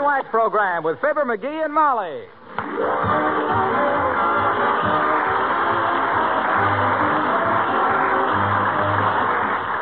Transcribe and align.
and 0.00 0.06
Wax 0.06 0.26
program 0.30 0.82
with 0.82 0.98
Fibber 1.00 1.24
McGee 1.26 1.64
and 1.64 1.74
Molly. 1.74 2.24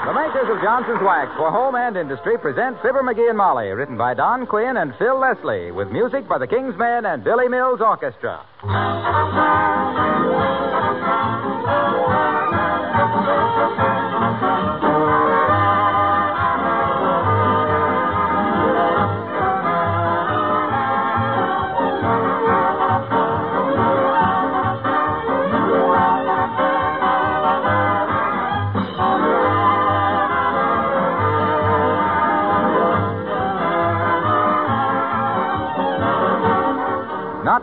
The 0.06 0.14
makers 0.14 0.48
of 0.50 0.60
Johnson's 0.60 1.02
Wax 1.02 1.30
for 1.36 1.52
home 1.52 1.76
and 1.76 1.96
industry 1.96 2.36
present 2.36 2.76
Fibber 2.82 3.02
McGee 3.02 3.28
and 3.28 3.38
Molly, 3.38 3.68
written 3.68 3.96
by 3.96 4.14
Don 4.14 4.46
Quinn 4.46 4.78
and 4.78 4.92
Phil 4.98 5.20
Leslie, 5.20 5.70
with 5.70 5.88
music 5.92 6.26
by 6.26 6.38
the 6.38 6.46
King's 6.48 6.76
Men 6.76 7.06
and 7.06 7.22
Billy 7.22 7.48
Mills 7.48 7.80
Orchestra. 7.80 8.44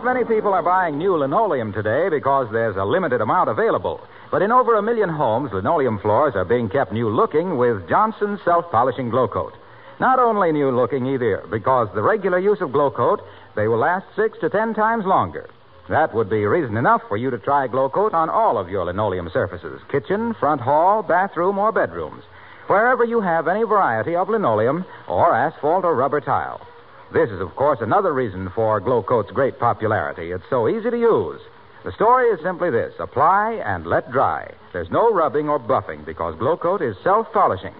Many 0.06 0.24
people 0.24 0.54
are 0.54 0.62
buying 0.62 1.00
new 1.00 1.18
linoleum 1.18 1.74
today 1.74 2.10
because 2.10 2.48
there's 2.52 2.76
a 2.78 2.86
limited 2.86 3.22
amount 3.22 3.50
available. 3.50 4.00
But 4.30 4.44
in 4.44 4.52
over 4.52 4.76
a 4.76 4.82
million 4.84 5.10
homes, 5.10 5.52
linoleum 5.52 5.98
floors 5.98 6.36
are 6.36 6.46
being 6.46 6.70
kept 6.70 6.94
new 6.94 7.10
looking 7.10 7.58
with 7.58 7.90
Johnson's 7.90 8.40
self 8.46 8.70
polishing 8.70 9.10
glow 9.10 9.28
coat. 9.28 9.54
Not 10.00 10.20
only 10.20 10.52
new 10.52 10.70
looking 10.70 11.08
either, 11.08 11.44
because 11.50 11.88
the 11.96 12.04
regular 12.04 12.38
use 12.38 12.62
of 12.62 12.72
glow 12.72 12.92
coat, 12.92 13.22
they 13.56 13.68
will 13.68 13.80
last 13.80 14.06
six 14.16 14.38
to 14.42 14.50
ten 14.50 14.76
times 14.76 15.06
longer. 15.06 15.50
That 15.90 16.14
would 16.14 16.30
be 16.30 16.46
reason 16.46 16.78
enough 16.78 17.02
for 17.08 17.18
you 17.18 17.32
to 17.32 17.40
try 17.40 17.66
glow 17.66 17.90
coat 17.90 18.14
on 18.14 18.30
all 18.30 18.60
of 18.60 18.70
your 18.70 18.86
linoleum 18.86 19.32
surfaces 19.34 19.82
kitchen, 19.90 20.36
front 20.36 20.62
hall, 20.62 21.02
bathroom, 21.02 21.58
or 21.58 21.72
bedrooms. 21.72 22.24
Wherever 22.68 23.06
you 23.06 23.22
have 23.22 23.48
any 23.48 23.64
variety 23.64 24.16
of 24.16 24.30
linoleum 24.30 24.86
or 25.08 25.34
asphalt 25.34 25.84
or 25.84 25.96
rubber 25.96 26.22
tile. 26.22 26.62
This 27.14 27.30
is, 27.30 27.40
of 27.40 27.56
course, 27.56 27.80
another 27.82 28.14
reason 28.14 28.50
for 28.56 28.80
Glow 28.80 29.04
Coat's 29.04 29.32
great 29.32 29.60
popularity. 29.60 30.32
It's 30.32 30.44
so 30.50 30.68
easy 30.68 30.90
to 30.90 30.98
use. 30.98 31.42
The 31.84 31.92
story 31.92 32.28
is 32.30 32.42
simply 32.42 32.72
this 32.72 32.94
apply 33.00 33.62
and 33.64 33.86
let 33.86 34.12
dry. 34.12 34.52
There's 34.74 34.90
no 34.90 35.14
rubbing 35.14 35.48
or 35.48 35.60
buffing 35.60 36.04
because 36.04 36.36
Glow 36.40 36.58
Coat 36.58 36.82
is 36.82 36.96
self 37.04 37.32
polishing. 37.32 37.76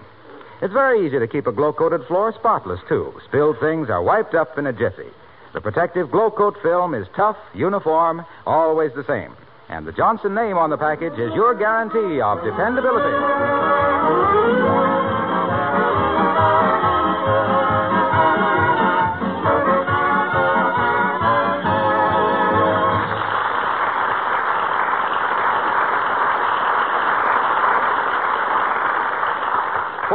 It's 0.62 0.72
very 0.72 1.06
easy 1.06 1.18
to 1.18 1.26
keep 1.26 1.46
a 1.46 1.52
glow 1.52 1.72
coated 1.72 2.06
floor 2.06 2.32
spotless, 2.32 2.80
too. 2.88 3.12
Spilled 3.28 3.58
things 3.60 3.90
are 3.90 4.02
wiped 4.02 4.34
up 4.34 4.56
in 4.56 4.66
a 4.66 4.72
jiffy. 4.72 5.10
The 5.52 5.60
protective 5.60 6.10
Glow 6.10 6.30
Coat 6.30 6.56
film 6.62 6.94
is 6.94 7.06
tough, 7.14 7.36
uniform, 7.54 8.24
always 8.46 8.92
the 8.94 9.04
same. 9.04 9.36
And 9.68 9.86
the 9.86 9.92
Johnson 9.92 10.34
name 10.34 10.56
on 10.56 10.70
the 10.70 10.78
package 10.78 11.18
is 11.18 11.34
your 11.34 11.54
guarantee 11.54 12.20
of 12.20 12.42
dependability. 12.42 13.12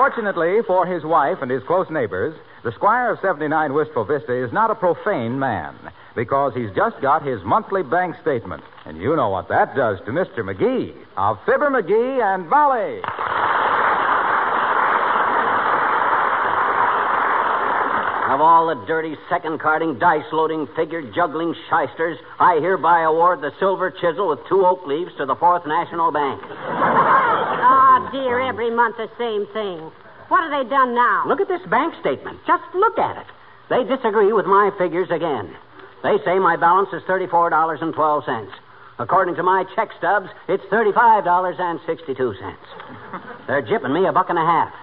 Fortunately 0.02 0.63
for 0.66 0.88
his 0.88 1.03
wife 1.03 1.44
and 1.44 1.52
his 1.52 1.61
close 1.67 1.85
neighbors, 1.91 2.35
the 2.63 2.71
Squire 2.71 3.11
of 3.11 3.19
79 3.21 3.71
Wistful 3.71 4.03
Vista 4.05 4.33
is 4.33 4.52
not 4.52 4.71
a 4.71 4.73
profane 4.73 5.38
man 5.38 5.75
because 6.16 6.55
he's 6.55 6.71
just 6.75 6.99
got 7.03 7.21
his 7.21 7.39
monthly 7.43 7.83
bank 7.83 8.16
statement. 8.19 8.63
And 8.88 8.97
you 8.97 9.16
know 9.16 9.30
what 9.30 9.47
that 9.49 9.75
does 9.75 9.99
to 10.05 10.11
Mr. 10.11 10.39
McGee 10.39 10.95
of 11.17 11.38
Fibber 11.45 11.69
McGee 11.69 12.17
and 12.19 12.49
Molly. 12.49 12.98
Of 18.33 18.42
all 18.42 18.73
the 18.73 18.83
dirty 18.87 19.15
second 19.30 19.59
carding, 19.59 19.99
dice 19.99 20.26
loading, 20.33 20.67
figure 20.76 21.03
juggling 21.14 21.53
shysters, 21.70 22.17
I 22.39 22.55
hereby 22.55 23.02
award 23.02 23.42
the 23.42 23.52
silver 23.59 23.92
chisel 23.92 24.30
with 24.30 24.39
two 24.49 24.65
oak 24.65 24.87
leaves 24.87 25.11
to 25.20 25.27
the 25.27 25.36
Fourth 25.36 25.67
National 25.67 26.11
Bank. 26.11 26.42
Dear, 28.11 28.42
every 28.42 28.70
month 28.70 28.98
the 28.98 29.10
same 29.17 29.48
thing. 29.54 29.92
What 30.27 30.44
have 30.44 30.52
they 30.52 30.70
done 30.70 30.94
now? 30.95 31.23
Look 31.27 31.42
at 31.42 31.48
this 31.48 31.61
bank 31.70 31.94
statement. 31.99 32.39
Just 32.45 32.64
look 32.73 32.98
at 32.99 33.17
it. 33.17 33.27
They 33.70 33.83
disagree 33.83 34.33
with 34.33 34.45
my 34.45 34.72
figures 34.77 35.10
again. 35.11 35.55
They 36.04 36.17
say 36.26 36.39
my 36.39 36.55
balance 36.58 36.89
is 36.94 37.04
$34.12. 37.04 38.50
According 39.00 39.36
to 39.36 39.44
my 39.44 39.64
check 39.76 39.89
stubs, 39.98 40.30
it's 40.48 40.64
$35.62. 40.66 42.55
They're 43.48 43.61
jipping 43.64 43.94
me 43.94 44.08
a 44.08 44.11
buck 44.11 44.30
and 44.30 44.38
a 44.38 44.45
half. 44.45 44.73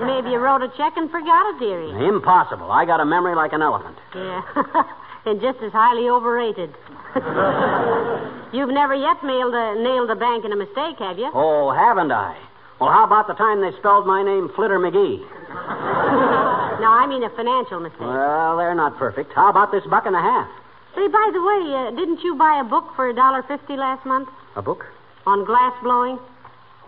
Maybe 0.00 0.30
you 0.30 0.38
wrote 0.38 0.62
a 0.62 0.68
check 0.76 0.94
and 0.96 1.10
forgot 1.10 1.54
it, 1.54 1.60
dearie. 1.60 2.08
Impossible. 2.08 2.70
I 2.70 2.84
got 2.84 3.00
a 3.00 3.04
memory 3.04 3.34
like 3.34 3.52
an 3.52 3.62
elephant. 3.62 3.96
Yeah. 4.14 4.42
and 5.26 5.40
just 5.40 5.58
as 5.62 5.72
highly 5.72 6.08
overrated. 6.08 6.74
You've 8.52 8.70
never 8.72 8.94
yet 8.94 9.22
mailed 9.24 9.54
a, 9.54 9.74
nailed 9.80 10.10
a 10.10 10.16
bank 10.16 10.44
in 10.44 10.52
a 10.52 10.56
mistake, 10.56 10.96
have 10.98 11.18
you? 11.18 11.30
Oh, 11.32 11.70
haven't 11.72 12.12
I? 12.12 12.36
Well, 12.80 12.90
how 12.90 13.04
about 13.04 13.26
the 13.28 13.34
time 13.34 13.60
they 13.60 13.70
spelled 13.78 14.06
my 14.06 14.22
name 14.22 14.50
Flitter 14.56 14.78
McGee? 14.78 15.18
no, 16.80 16.88
I 16.88 17.06
mean 17.06 17.22
a 17.22 17.30
financial 17.30 17.80
mistake. 17.80 18.00
Well, 18.00 18.56
they're 18.56 18.74
not 18.74 18.98
perfect. 18.98 19.32
How 19.34 19.48
about 19.50 19.70
this 19.72 19.84
buck 19.88 20.04
and 20.06 20.16
a 20.16 20.20
half? 20.20 20.48
Say, 20.94 21.06
by 21.08 21.30
the 21.32 21.40
way, 21.40 21.74
uh, 21.74 21.90
didn't 21.96 22.20
you 22.22 22.34
buy 22.34 22.60
a 22.60 22.64
book 22.64 22.84
for 22.96 23.08
a 23.08 23.14
dollar 23.14 23.42
fifty 23.44 23.76
last 23.76 24.04
month 24.04 24.28
A 24.56 24.62
book? 24.62 24.84
on 25.26 25.44
glass 25.44 25.72
blowing? 25.82 26.18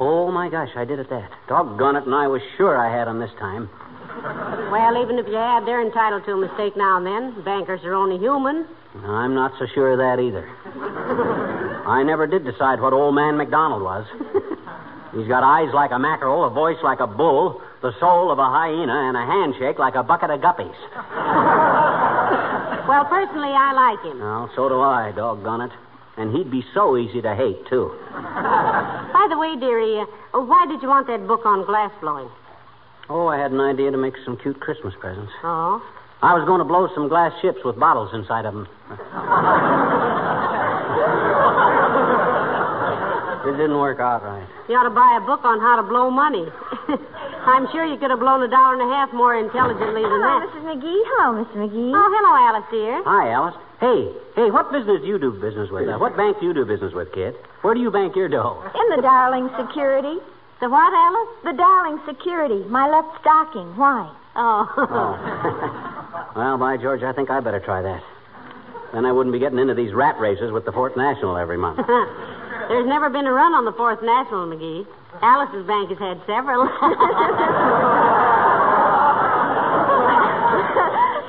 Oh, 0.00 0.30
my 0.32 0.48
gosh, 0.50 0.70
I 0.76 0.84
did 0.84 0.98
at 0.98 1.08
that. 1.10 1.30
Doggone 1.48 1.96
it, 1.96 2.04
and 2.04 2.14
I 2.14 2.26
was 2.26 2.42
sure 2.56 2.76
I 2.76 2.90
had 2.90 3.06
'em 3.08 3.20
this 3.20 3.30
time. 3.38 3.70
Well, 4.72 5.00
even 5.00 5.18
if 5.18 5.26
you 5.28 5.36
had, 5.36 5.64
they're 5.66 5.80
entitled 5.80 6.24
to 6.26 6.32
a 6.32 6.36
mistake 6.36 6.76
now 6.76 6.96
and 6.98 7.06
then. 7.06 7.42
Bankers 7.44 7.84
are 7.84 7.94
only 7.94 8.18
human. 8.18 8.66
I'm 9.02 9.34
not 9.34 9.52
so 9.58 9.66
sure 9.74 9.92
of 9.92 9.98
that 9.98 10.22
either. 10.22 10.48
I 11.86 12.02
never 12.04 12.26
did 12.26 12.44
decide 12.44 12.80
what 12.80 12.92
old 12.92 13.14
man 13.14 13.36
McDonald 13.36 13.82
was. 13.82 14.06
He's 15.14 15.28
got 15.28 15.42
eyes 15.42 15.72
like 15.74 15.90
a 15.90 15.98
mackerel, 15.98 16.44
a 16.44 16.50
voice 16.50 16.78
like 16.82 17.00
a 17.00 17.06
bull, 17.06 17.60
the 17.82 17.92
soul 18.00 18.30
of 18.30 18.38
a 18.38 18.46
hyena, 18.46 19.08
and 19.08 19.16
a 19.16 19.24
handshake 19.24 19.78
like 19.78 19.94
a 19.94 20.02
bucket 20.02 20.30
of 20.30 20.40
guppies. 20.40 20.74
Well, 22.88 23.04
personally, 23.06 23.52
I 23.52 23.72
like 23.72 24.02
him. 24.04 24.20
Well, 24.20 24.50
so 24.54 24.68
do 24.68 24.80
I, 24.80 25.12
doggone 25.14 25.62
it. 25.62 25.70
And 26.16 26.36
he'd 26.36 26.50
be 26.50 26.64
so 26.74 26.96
easy 26.96 27.20
to 27.22 27.34
hate, 27.34 27.66
too. 27.68 27.90
By 28.12 29.26
the 29.28 29.38
way, 29.38 29.56
dearie, 29.58 30.00
uh, 30.00 30.40
why 30.40 30.66
did 30.68 30.82
you 30.82 30.88
want 30.88 31.06
that 31.08 31.26
book 31.26 31.44
on 31.44 31.64
glass 31.64 31.90
blowing? 32.00 32.28
Oh, 33.08 33.26
I 33.26 33.38
had 33.38 33.52
an 33.52 33.60
idea 33.60 33.90
to 33.90 33.98
make 33.98 34.14
some 34.24 34.36
cute 34.36 34.60
Christmas 34.60 34.94
presents. 35.00 35.32
Oh? 35.42 35.82
I 36.22 36.32
was 36.32 36.44
going 36.46 36.58
to 36.58 36.64
blow 36.64 36.88
some 36.94 37.08
glass 37.08 37.32
ships 37.42 37.58
with 37.64 37.78
bottles 37.78 38.10
inside 38.14 38.46
of 38.46 38.54
them. 38.54 38.64
it 43.44 43.56
didn't 43.60 43.76
work 43.76 44.00
out 44.00 44.24
right. 44.24 44.48
You 44.68 44.76
ought 44.76 44.88
to 44.88 44.94
buy 44.96 45.20
a 45.20 45.24
book 45.26 45.44
on 45.44 45.60
how 45.60 45.76
to 45.76 45.82
blow 45.84 46.08
money. 46.10 46.48
I'm 47.44 47.68
sure 47.76 47.84
you 47.84 48.00
could 48.00 48.08
have 48.08 48.20
blown 48.24 48.40
a 48.40 48.48
dollar 48.48 48.80
and 48.80 48.88
a 48.88 48.90
half 48.94 49.12
more 49.12 49.36
intelligently 49.36 50.00
than 50.00 50.16
Hello, 50.16 50.40
that. 50.40 50.48
Mrs. 50.48 50.64
McGee. 50.64 51.02
Hello, 51.12 51.44
Mr. 51.44 51.56
McGee. 51.60 51.92
Oh, 51.92 52.08
hello, 52.08 52.32
Alice, 52.40 52.64
dear. 52.72 53.04
Hi, 53.04 53.36
Alice. 53.36 53.56
Hey, 53.84 54.08
hey, 54.32 54.48
what 54.48 54.72
business 54.72 55.04
do 55.04 55.06
you 55.06 55.20
do 55.20 55.36
business 55.36 55.68
with? 55.68 55.84
Uh, 55.84 56.00
what 56.00 56.16
bank 56.16 56.40
do 56.40 56.48
you 56.48 56.54
do 56.56 56.64
business 56.64 56.96
with, 56.96 57.12
kid? 57.12 57.36
Where 57.60 57.76
do 57.76 57.84
you 57.84 57.92
bank 57.92 58.16
your 58.16 58.32
dough? 58.32 58.64
In 58.64 58.96
the 58.96 59.02
Darling 59.04 59.52
Security. 59.60 60.24
The 60.64 60.72
what, 60.72 60.88
Alice? 60.88 61.32
The 61.44 61.52
Darling 61.52 62.00
Security. 62.08 62.64
My 62.72 62.88
left 62.88 63.12
stocking. 63.20 63.76
Why? 63.76 64.08
Oh. 64.36 64.66
Oh. 64.78 65.80
well, 66.36 66.58
by 66.58 66.76
George, 66.76 67.02
I 67.02 67.12
think 67.12 67.30
I 67.30 67.40
better 67.40 67.60
try 67.60 67.82
that. 67.82 68.02
Then 68.92 69.04
I 69.04 69.12
wouldn't 69.12 69.32
be 69.32 69.38
getting 69.38 69.58
into 69.58 69.74
these 69.74 69.92
rat 69.92 70.18
races 70.20 70.52
with 70.52 70.64
the 70.64 70.72
Fourth 70.72 70.96
National 70.96 71.36
every 71.36 71.56
month. 71.58 71.78
There's 72.68 72.86
never 72.86 73.10
been 73.10 73.26
a 73.26 73.32
run 73.32 73.52
on 73.52 73.64
the 73.64 73.72
Fourth 73.72 74.02
National, 74.02 74.46
McGee. 74.46 74.86
Alice's 75.20 75.66
bank 75.66 75.90
has 75.90 75.98
had 75.98 76.20
several. 76.26 76.64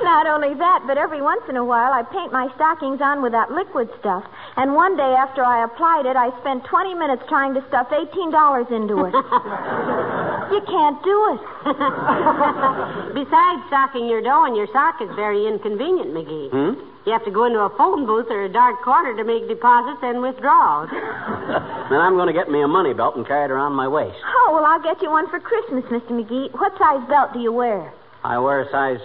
Not 0.06 0.28
only 0.28 0.54
that, 0.54 0.84
but 0.88 0.98
every 0.98 1.22
once 1.22 1.42
in 1.50 1.58
a 1.58 1.66
while 1.66 1.92
I 1.92 2.04
paint 2.04 2.32
my 2.32 2.48
stockings 2.56 3.02
on 3.02 3.22
with 3.22 3.34
that 3.34 3.52
liquid 3.52 3.90
stuff. 4.00 4.24
And 4.56 4.74
one 4.74 4.96
day 4.96 5.14
after 5.18 5.44
I 5.44 5.66
applied 5.66 6.06
it, 6.06 6.16
I 6.16 6.30
spent 6.40 6.64
20 6.66 6.94
minutes 6.94 7.24
trying 7.28 7.54
to 7.56 7.66
stuff 7.68 7.90
$18 7.90 8.72
into 8.72 9.06
it. 9.06 9.14
you 10.52 10.62
can't 10.66 11.00
do 11.04 11.18
it. 11.34 11.42
Besides 13.26 13.60
stocking 13.68 14.08
your 14.08 14.22
dough 14.22 14.46
in 14.46 14.56
your 14.56 14.68
sock 14.72 15.02
is 15.02 15.10
very 15.16 15.48
inconvenient, 15.48 16.12
McGee. 16.14 16.50
Hmm? 16.52 16.74
You 17.06 17.12
have 17.14 17.24
to 17.26 17.32
go 17.32 17.46
into 17.46 17.60
a 17.60 17.70
phone 17.78 18.06
booth 18.06 18.28
or 18.30 18.46
a 18.46 18.50
dark 18.50 18.82
corner 18.82 19.16
to 19.16 19.24
make 19.24 19.48
deposits 19.48 20.02
and 20.02 20.22
withdrawals. 20.22 20.90
then 21.90 22.02
I'm 22.02 22.18
going 22.18 22.28
to 22.28 22.34
get 22.34 22.50
me 22.50 22.64
a 22.64 22.68
money 22.68 22.94
belt 22.94 23.16
and 23.16 23.26
carry 23.26 23.46
it 23.46 23.52
around 23.52 23.74
my 23.74 23.88
waist. 23.88 24.18
Oh, 24.26 24.52
well, 24.54 24.66
I'll 24.66 24.82
get 24.82 25.02
you 25.02 25.12
one 25.12 25.30
for 25.30 25.40
Christmas, 25.40 25.86
Mr. 25.86 26.10
McGee. 26.12 26.52
What 26.58 26.74
size 26.80 27.08
belt 27.08 27.34
do 27.34 27.40
you 27.40 27.54
wear? 27.54 27.94
I 28.24 28.40
wear 28.40 28.62
a 28.62 28.72
size. 28.72 29.00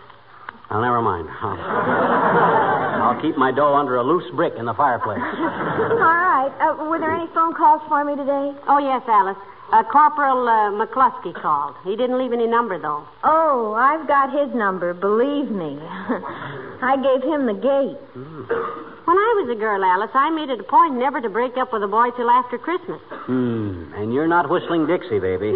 Well, 0.68 0.80
never 0.82 1.00
mind. 1.00 1.28
I'll, 1.30 1.54
I'll 3.14 3.22
keep 3.22 3.38
my 3.38 3.52
dough 3.52 3.76
under 3.76 3.96
a 3.96 4.02
loose 4.02 4.28
brick 4.34 4.54
in 4.58 4.66
the 4.66 4.74
fireplace. 4.74 5.22
All 5.22 5.94
right. 5.94 6.50
Uh, 6.58 6.90
were 6.90 6.98
there 6.98 7.14
any 7.14 7.30
phone 7.32 7.54
calls 7.54 7.80
for 7.86 8.02
me 8.04 8.16
today? 8.16 8.50
Oh, 8.66 8.78
yes, 8.82 9.00
Alice. 9.06 9.38
Uh, 9.72 9.82
Corporal 9.82 10.46
uh, 10.46 10.70
McCluskey 10.70 11.34
called. 11.34 11.74
He 11.82 11.96
didn't 11.96 12.18
leave 12.18 12.32
any 12.32 12.46
number, 12.46 12.78
though. 12.78 13.02
Oh, 13.24 13.74
I've 13.74 14.06
got 14.06 14.30
his 14.30 14.54
number, 14.54 14.94
believe 14.94 15.50
me. 15.50 15.76
I 16.82 16.94
gave 17.02 17.22
him 17.26 17.46
the 17.46 17.54
gate. 17.54 17.98
When 19.06 19.18
I 19.18 19.42
was 19.42 19.48
a 19.50 19.58
girl, 19.58 19.84
Alice, 19.84 20.10
I 20.14 20.30
made 20.30 20.50
it 20.50 20.60
a 20.60 20.64
point 20.64 20.94
never 20.94 21.20
to 21.20 21.28
break 21.28 21.56
up 21.56 21.72
with 21.72 21.82
a 21.82 21.88
boy 21.88 22.10
till 22.16 22.30
after 22.30 22.58
Christmas. 22.58 23.00
Hmm. 23.10 23.92
And 23.94 24.14
you're 24.14 24.28
not 24.28 24.48
whistling 24.48 24.86
Dixie, 24.86 25.18
baby. 25.18 25.46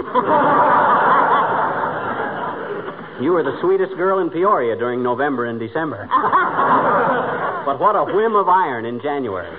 you 3.23 3.31
were 3.31 3.43
the 3.43 3.59
sweetest 3.61 3.95
girl 3.97 4.19
in 4.19 4.31
Peoria 4.31 4.77
during 4.77 5.03
November 5.03 5.47
and 5.47 5.61
December. 5.61 6.07
but 7.67 7.79
what 7.79 7.95
a 7.95 8.05
whim 8.05 8.35
of 8.35 8.49
iron 8.49 8.87
in 8.87 9.01
January. 9.01 9.51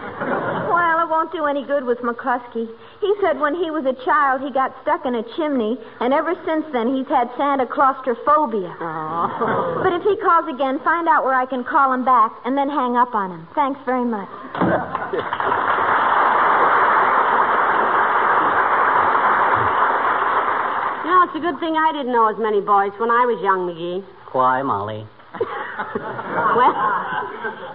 Well, 1.21 1.29
it 1.29 1.37
won't 1.37 1.53
do 1.53 1.59
any 1.59 1.67
good 1.67 1.85
with 1.85 1.99
McCluskey. 1.99 2.67
He 2.99 3.13
said 3.21 3.39
when 3.39 3.53
he 3.53 3.69
was 3.69 3.85
a 3.85 3.93
child, 4.03 4.41
he 4.41 4.49
got 4.49 4.73
stuck 4.81 5.05
in 5.05 5.13
a 5.13 5.21
chimney, 5.37 5.77
and 5.99 6.13
ever 6.13 6.33
since 6.45 6.65
then, 6.73 6.95
he's 6.95 7.05
had 7.05 7.29
Santa 7.37 7.67
claustrophobia. 7.67 8.73
Oh. 8.81 9.81
But 9.83 9.93
if 9.93 10.01
he 10.01 10.17
calls 10.17 10.49
again, 10.49 10.79
find 10.81 11.07
out 11.07 11.23
where 11.23 11.35
I 11.35 11.45
can 11.45 11.63
call 11.63 11.93
him 11.93 12.03
back, 12.03 12.33
and 12.43 12.57
then 12.57 12.69
hang 12.69 12.97
up 12.97 13.13
on 13.13 13.29
him. 13.29 13.47
Thanks 13.53 13.79
very 13.85 14.03
much. 14.03 14.29
You 21.05 21.09
know, 21.13 21.21
it's 21.29 21.37
a 21.37 21.43
good 21.45 21.59
thing 21.61 21.77
I 21.77 21.91
didn't 21.93 22.13
know 22.13 22.33
as 22.33 22.39
many 22.41 22.61
boys 22.61 22.97
when 22.97 23.11
I 23.11 23.29
was 23.29 23.37
young, 23.45 23.69
McGee. 23.69 24.01
Why, 24.33 24.63
Molly? 24.63 25.05
Well, 25.95 26.73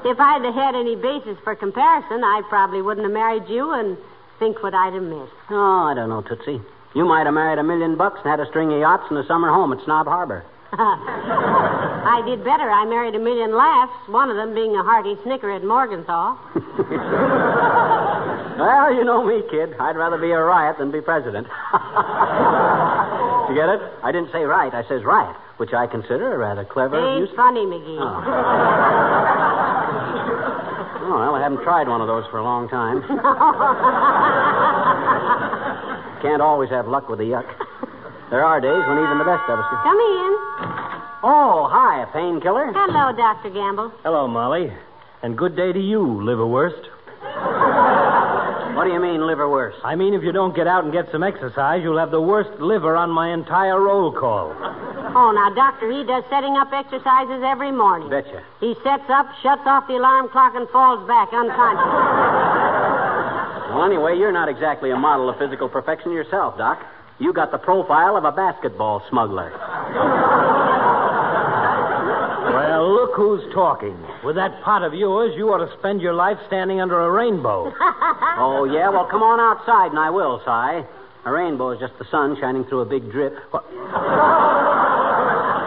if 0.04 0.18
I'd 0.20 0.44
have 0.44 0.54
had 0.54 0.74
any 0.74 0.96
basis 0.96 1.38
for 1.44 1.54
comparison, 1.54 2.22
I 2.24 2.42
probably 2.48 2.82
wouldn't 2.82 3.04
have 3.04 3.12
married 3.12 3.48
you 3.48 3.72
and 3.72 3.96
think 4.38 4.62
what 4.62 4.74
I'd 4.74 4.94
have 4.94 5.02
missed. 5.02 5.32
Oh, 5.50 5.88
I 5.90 5.94
don't 5.94 6.08
know, 6.08 6.22
Tootsie. 6.22 6.60
You 6.94 7.04
might 7.04 7.26
have 7.26 7.34
married 7.34 7.58
a 7.58 7.64
million 7.64 7.96
bucks 7.96 8.20
and 8.22 8.30
had 8.30 8.40
a 8.40 8.46
string 8.46 8.72
of 8.72 8.78
yachts 8.80 9.04
and 9.10 9.18
a 9.18 9.26
summer 9.26 9.48
home 9.48 9.72
at 9.72 9.84
Snob 9.84 10.06
Harbor. 10.06 10.44
I 10.72 12.22
did 12.26 12.44
better. 12.44 12.70
I 12.70 12.84
married 12.86 13.14
a 13.14 13.18
million 13.18 13.54
laughs, 13.54 14.08
one 14.08 14.30
of 14.30 14.36
them 14.36 14.54
being 14.54 14.76
a 14.76 14.82
hearty 14.82 15.16
snicker 15.22 15.50
at 15.50 15.62
Morgenthau. 15.64 16.36
Well, 18.56 18.94
you 18.94 19.04
know 19.04 19.22
me, 19.22 19.42
kid. 19.50 19.74
I'd 19.78 19.96
rather 19.96 20.16
be 20.16 20.30
a 20.30 20.40
riot 20.40 20.78
than 20.78 20.90
be 20.90 21.02
president. 21.02 21.46
you 21.74 23.54
get 23.54 23.68
it? 23.68 23.80
I 24.02 24.10
didn't 24.12 24.32
say 24.32 24.44
right. 24.44 24.72
I 24.72 24.82
says 24.88 25.04
riot, 25.04 25.36
which 25.56 25.72
I 25.72 25.86
consider 25.86 26.34
a 26.34 26.38
rather 26.38 26.64
clever 26.64 26.98
use. 27.18 27.28
Ain't 27.28 27.36
funny, 27.36 27.64
McGee. 27.64 27.98
Oh. 28.00 28.04
oh, 31.02 31.18
well, 31.20 31.34
I 31.34 31.42
haven't 31.42 31.62
tried 31.62 31.88
one 31.88 32.00
of 32.00 32.06
those 32.06 32.24
for 32.30 32.38
a 32.38 32.44
long 32.44 32.68
time. 32.68 33.00
Can't 36.22 36.42
always 36.42 36.70
have 36.70 36.86
luck 36.88 37.08
with 37.08 37.18
the 37.18 37.24
yuck. 37.24 37.46
There 38.30 38.44
are 38.44 38.60
days 38.60 38.82
when 38.88 38.98
even 38.98 39.18
the 39.18 39.24
best 39.24 39.48
of 39.48 39.58
us. 39.58 39.64
Can... 39.70 39.82
Come 39.84 40.00
in. 40.00 40.36
Oh, 41.22 41.68
hi, 41.70 42.02
a 42.02 42.06
painkiller. 42.12 42.72
Hello, 42.74 43.12
Dr. 43.16 43.50
Gamble. 43.50 43.92
Hello, 44.02 44.26
Molly. 44.26 44.72
And 45.22 45.38
good 45.38 45.54
day 45.56 45.72
to 45.72 45.80
you, 45.80 46.20
liverwurst. 46.22 46.88
What 48.76 48.84
do 48.84 48.93
you 48.93 49.00
mean, 49.00 49.26
liver 49.26 49.49
worse? 49.49 49.75
I 49.82 49.96
mean, 49.96 50.12
if 50.12 50.23
you 50.23 50.32
don't 50.32 50.55
get 50.55 50.67
out 50.67 50.84
and 50.84 50.93
get 50.93 51.11
some 51.11 51.23
exercise, 51.23 51.82
you'll 51.82 51.96
have 51.96 52.11
the 52.11 52.20
worst 52.20 52.61
liver 52.61 52.94
on 52.94 53.08
my 53.08 53.32
entire 53.32 53.81
roll 53.81 54.12
call. 54.12 54.52
Oh, 54.52 55.32
now, 55.32 55.49
Doctor, 55.55 55.90
he 55.90 56.05
does 56.05 56.25
setting 56.28 56.58
up 56.58 56.70
exercises 56.70 57.43
every 57.43 57.73
morning. 57.73 58.11
Betcha. 58.11 58.44
He 58.61 58.75
sets 58.84 59.08
up, 59.08 59.32
shuts 59.43 59.62
off 59.64 59.88
the 59.88 59.96
alarm 59.96 60.28
clock, 60.28 60.55
and 60.55 60.69
falls 60.69 61.08
back 61.08 61.32
unconscious. 61.32 61.88
Well, 63.73 63.84
anyway, 63.84 64.19
you're 64.19 64.31
not 64.31 64.50
exactly 64.50 64.90
a 64.90 64.96
model 64.96 65.31
of 65.31 65.38
physical 65.38 65.70
perfection 65.70 66.12
yourself, 66.12 66.58
Doc. 66.58 66.84
You 67.19 67.32
got 67.32 67.52
the 67.52 67.58
profile 67.58 68.19
of 68.19 68.25
a 68.25 68.32
basketball 68.32 69.02
smuggler. 69.08 69.56
Well, 73.16 73.28
look 73.30 73.42
who's 73.42 73.52
talking. 73.54 73.96
With 74.24 74.36
that 74.36 74.62
pot 74.62 74.82
of 74.82 74.94
yours, 74.94 75.34
you 75.36 75.48
ought 75.48 75.64
to 75.64 75.70
spend 75.78 76.00
your 76.00 76.14
life 76.14 76.38
standing 76.46 76.80
under 76.80 77.00
a 77.00 77.10
rainbow. 77.10 77.72
Oh, 78.38 78.64
yeah? 78.64 78.90
Well, 78.90 79.06
come 79.10 79.22
on 79.22 79.40
outside 79.40 79.90
and 79.92 79.98
I 79.98 80.10
will, 80.10 80.38
Si. 80.44 80.84
A 81.24 81.32
rainbow 81.32 81.70
is 81.70 81.80
just 81.80 81.94
the 81.98 82.04
sun 82.10 82.36
shining 82.38 82.64
through 82.64 82.80
a 82.80 82.84
big 82.84 83.10
drip. 83.10 83.32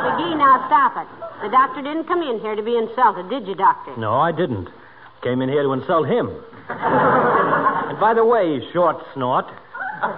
McGee, 0.05 0.37
now 0.37 0.61
stop 0.69 0.93
it. 1.01 1.07
The 1.41 1.49
doctor 1.49 1.81
didn't 1.81 2.05
come 2.05 2.21
in 2.21 2.39
here 2.41 2.53
to 2.55 2.61
be 2.61 2.77
insulted, 2.77 3.27
did 3.29 3.47
you, 3.47 3.55
Doctor? 3.55 3.97
No, 3.97 4.13
I 4.13 4.31
didn't. 4.31 4.69
Came 5.23 5.41
in 5.41 5.49
here 5.49 5.63
to 5.63 5.73
insult 5.73 6.05
him. 6.07 6.29
and 6.69 7.99
by 7.99 8.13
the 8.13 8.23
way, 8.23 8.61
short 8.71 8.97
snort, 9.15 9.45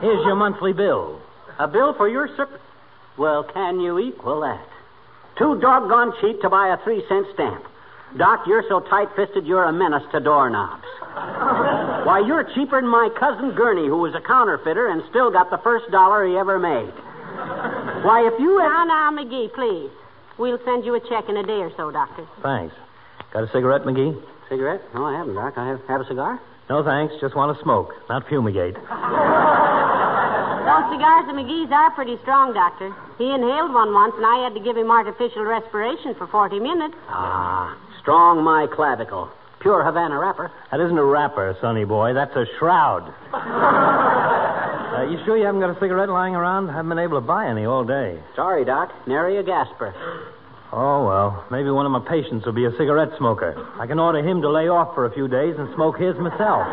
here's 0.01 0.25
your 0.25 0.36
monthly 0.36 0.74
bill. 0.74 1.22
A 1.57 1.68
bill 1.69 1.94
for 1.95 2.10
your 2.10 2.28
sur- 2.36 2.60
Well, 3.18 3.45
can 3.45 3.80
you 3.80 3.98
equal 3.98 4.42
that? 4.42 4.68
Too 5.42 5.58
doggone 5.60 6.14
cheap 6.22 6.40
to 6.42 6.50
buy 6.50 6.70
a 6.70 6.78
three 6.84 7.02
cent 7.10 7.26
stamp. 7.34 7.66
Doc, 8.16 8.46
you're 8.46 8.64
so 8.70 8.80
tight 8.80 9.08
fisted 9.16 9.48
you're 9.48 9.64
a 9.64 9.74
menace 9.74 10.04
to 10.12 10.20
doorknobs. 10.20 10.86
Why, 12.06 12.22
you're 12.28 12.44
cheaper 12.54 12.80
than 12.80 12.88
my 12.88 13.10
cousin 13.18 13.56
Gurney, 13.56 13.88
who 13.88 13.98
was 13.98 14.14
a 14.14 14.22
counterfeiter 14.22 14.88
and 14.88 15.02
still 15.10 15.32
got 15.32 15.50
the 15.50 15.58
first 15.64 15.90
dollar 15.90 16.28
he 16.28 16.38
ever 16.38 16.60
made. 16.60 16.94
Why, 18.06 18.30
if 18.32 18.40
you 18.40 18.60
had. 18.60 18.86
Now, 18.86 19.10
now, 19.10 19.18
McGee, 19.18 19.52
please. 19.54 19.90
We'll 20.38 20.60
send 20.64 20.86
you 20.86 20.94
a 20.94 21.00
check 21.10 21.28
in 21.28 21.38
a 21.38 21.44
day 21.44 21.66
or 21.66 21.72
so, 21.76 21.90
Doctor. 21.90 22.28
Thanks. 22.44 22.76
Got 23.34 23.44
a 23.44 23.52
cigarette, 23.52 23.82
McGee? 23.82 24.22
Cigarette? 24.48 24.82
No, 24.94 25.06
I 25.06 25.18
haven't, 25.18 25.34
Doc. 25.34 25.58
I 25.58 25.68
have, 25.68 25.82
have 25.88 26.02
a 26.02 26.06
cigar? 26.06 26.40
No, 26.70 26.84
thanks. 26.84 27.16
Just 27.20 27.36
want 27.36 27.58
to 27.58 27.64
smoke, 27.64 27.94
not 28.10 28.28
fumigate. 28.30 28.76
Those 30.62 30.94
cigars 30.94 31.25
of 31.28 31.36
McGee's 31.36 31.72
are 31.72 31.92
pretty 31.92 32.18
strong, 32.22 32.54
Doctor. 32.54 32.94
He 33.18 33.31
inhaled 33.31 33.74
one 33.74 33.94
once, 33.94 34.13
and 34.16 34.25
I 34.25 34.44
had 34.44 34.54
to 34.54 34.60
give 34.60 34.78
him 34.78 34.92
artificial 34.92 35.44
respiration 35.44 36.13
for 36.16 36.28
40 36.28 36.60
minutes. 36.60 36.94
Ah, 37.10 37.75
strong 38.00 38.44
my 38.44 38.68
clavicle. 38.68 39.30
Pure 39.60 39.84
Havana 39.84 40.18
wrapper. 40.18 40.52
That 40.72 40.80
isn't 40.80 40.98
a 40.98 41.04
wrapper, 41.04 41.58
sonny 41.62 41.86
boy. 41.86 42.13
That's 42.13 42.36
a 42.36 42.46
shroud. 42.58 43.10
uh, 43.34 45.10
you 45.10 45.18
sure 45.25 45.38
you 45.38 45.46
haven't 45.46 45.62
got 45.62 45.75
a 45.75 45.80
cigarette 45.80 46.10
lying 46.10 46.36
around? 46.36 46.69
I 46.69 46.74
Haven't 46.74 46.90
been 46.90 47.00
able 47.00 47.19
to 47.19 47.25
buy 47.25 47.48
any 47.48 47.66
all 47.66 47.84
day. 47.84 48.19
Sorry, 48.36 48.64
Doc. 48.66 48.92
Nary 49.07 49.38
a 49.38 49.44
gasper. 49.44 49.94
Oh, 50.74 51.06
well, 51.06 51.46
maybe 51.52 51.69
one 51.69 51.86
of 51.86 51.92
my 51.92 52.00
patients 52.07 52.46
will 52.46 52.54
be 52.54 52.66
a 52.66 52.72
cigarette 52.78 53.10
smoker. 53.18 53.54
I 53.78 53.88
can 53.88 54.00
order 54.00 54.19
him 54.19 54.42
to 54.42 54.50
lay 54.50 54.69
off 54.69 54.95
for 54.95 55.06
a 55.06 55.14
few 55.14 55.28
days 55.28 55.56
and 55.57 55.74
smoke 55.76 55.97
his 56.00 56.16
myself. 56.18 56.66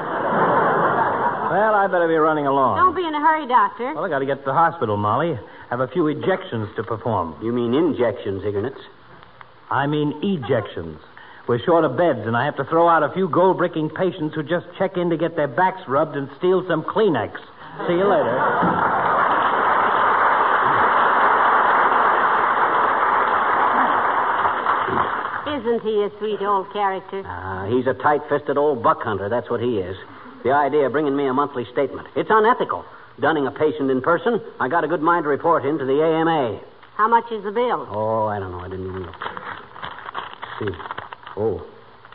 Well, 1.59 1.75
I 1.75 1.87
better 1.89 2.07
be 2.07 2.15
running 2.15 2.47
along. 2.47 2.79
Don't 2.79 2.95
be 2.95 3.03
in 3.07 3.15
a 3.15 3.21
hurry, 3.21 3.49
Doctor. 3.49 3.93
Well, 3.95 4.05
I 4.05 4.09
got 4.09 4.21
to 4.21 4.27
get 4.27 4.39
to 4.39 4.45
the 4.47 4.53
hospital, 4.53 4.97
Molly. 4.97 5.37
Have 5.71 5.81
a 5.81 5.89
few 5.89 6.05
ejections 6.05 6.75
to 6.77 6.85
perform. 6.85 7.35
You 7.43 7.53
mean 7.53 7.75
injections, 7.75 8.45
Ignatz? 8.45 8.79
I 9.71 9.87
mean 9.87 10.13
ejections. 10.23 10.99
We're 11.49 11.59
short 11.65 11.85
of 11.85 11.97
beds, 11.97 12.21
and 12.27 12.37
I 12.37 12.45
have 12.45 12.57
to 12.57 12.65
throw 12.65 12.89
out 12.89 13.03
a 13.03 13.13
few 13.13 13.29
gold 13.29 13.59
bricking 13.59 13.91
patients 13.91 14.35
who 14.35 14.43
just 14.43 14.67
check 14.79 14.97
in 14.97 15.11
to 15.11 15.17
get 15.17 15.35
their 15.35 15.49
backs 15.49 15.81
rubbed 15.89 16.15
and 16.15 16.29
steal 16.39 16.65
some 16.69 16.85
Kleenex. 16.85 17.35
See 17.89 17.95
you 17.95 18.07
later. 18.07 18.39
Isn't 25.59 25.83
he 25.83 26.03
a 26.05 26.11
sweet 26.19 26.41
old 26.41 26.73
character? 26.73 27.27
Uh, 27.27 27.67
he's 27.67 27.87
a 27.87 27.95
tight 27.95 28.21
fisted 28.29 28.57
old 28.57 28.83
buck 28.83 29.03
hunter. 29.03 29.29
That's 29.29 29.51
what 29.51 29.61
he 29.61 29.79
is. 29.79 29.97
The 30.45 30.53
idea 30.53 30.87
of 30.87 30.93
bringing 30.93 31.17
me 31.17 31.27
a 31.27 31.33
monthly 31.33 31.65
statement. 31.73 32.09
It's 32.17 32.31
unethical. 32.31 32.85
Dunning 33.21 33.47
a 33.47 33.51
patient 33.51 33.91
in 33.91 34.01
person, 34.01 34.41
I 34.61 34.69
got 34.69 34.85
a 34.85 34.89
good 34.89 35.03
mind 35.03 35.25
to 35.25 35.29
report 35.29 35.65
him 35.65 35.79
to 35.79 35.85
the 35.85 36.03
AMA. 36.03 36.61
How 36.97 37.09
much 37.09 37.31
is 37.33 37.43
the 37.45 37.51
bill? 37.51 37.87
Oh, 37.91 38.27
I 38.27 38.39
don't 38.39 38.53
know. 38.53 38.61
I 38.61 38.69
didn't 38.69 38.87
even 38.89 39.03
look. 39.03 39.15
see. 40.61 40.69
Oh. 41.37 41.67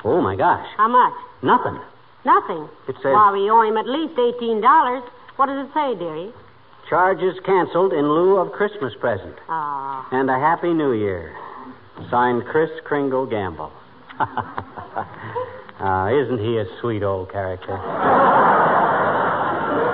Oh, 0.06 0.22
my 0.22 0.36
gosh. 0.36 0.68
How 0.78 0.88
much? 0.88 1.14
Nothing. 1.42 1.80
Nothing. 2.26 2.70
It 2.88 2.96
says- 2.98 3.14
Well, 3.14 3.32
we 3.34 3.50
owe 3.50 3.62
him 3.62 3.78
at 3.78 3.88
least 3.88 4.16
$18. 4.16 5.04
What 5.38 5.48
does 5.48 5.66
it 5.68 5.74
say, 5.74 5.96
dearie? 5.96 6.34
Charges 6.90 7.40
canceled 7.46 7.94
in 7.94 8.08
lieu 8.10 8.38
of 8.38 8.52
Christmas 8.52 8.94
present. 9.00 9.36
Oh. 9.50 10.06
And 10.12 10.30
a 10.30 10.38
Happy 10.38 10.74
New 10.74 10.92
Year. 10.94 11.34
Signed 12.10 12.46
Kris 12.46 12.70
Kringle 12.86 13.26
Gamble. 13.26 13.72
uh, 15.80 16.10
isn't 16.14 16.40
he 16.40 16.58
a 16.58 16.66
sweet 16.82 17.04
old 17.04 17.32
character? 17.32 17.76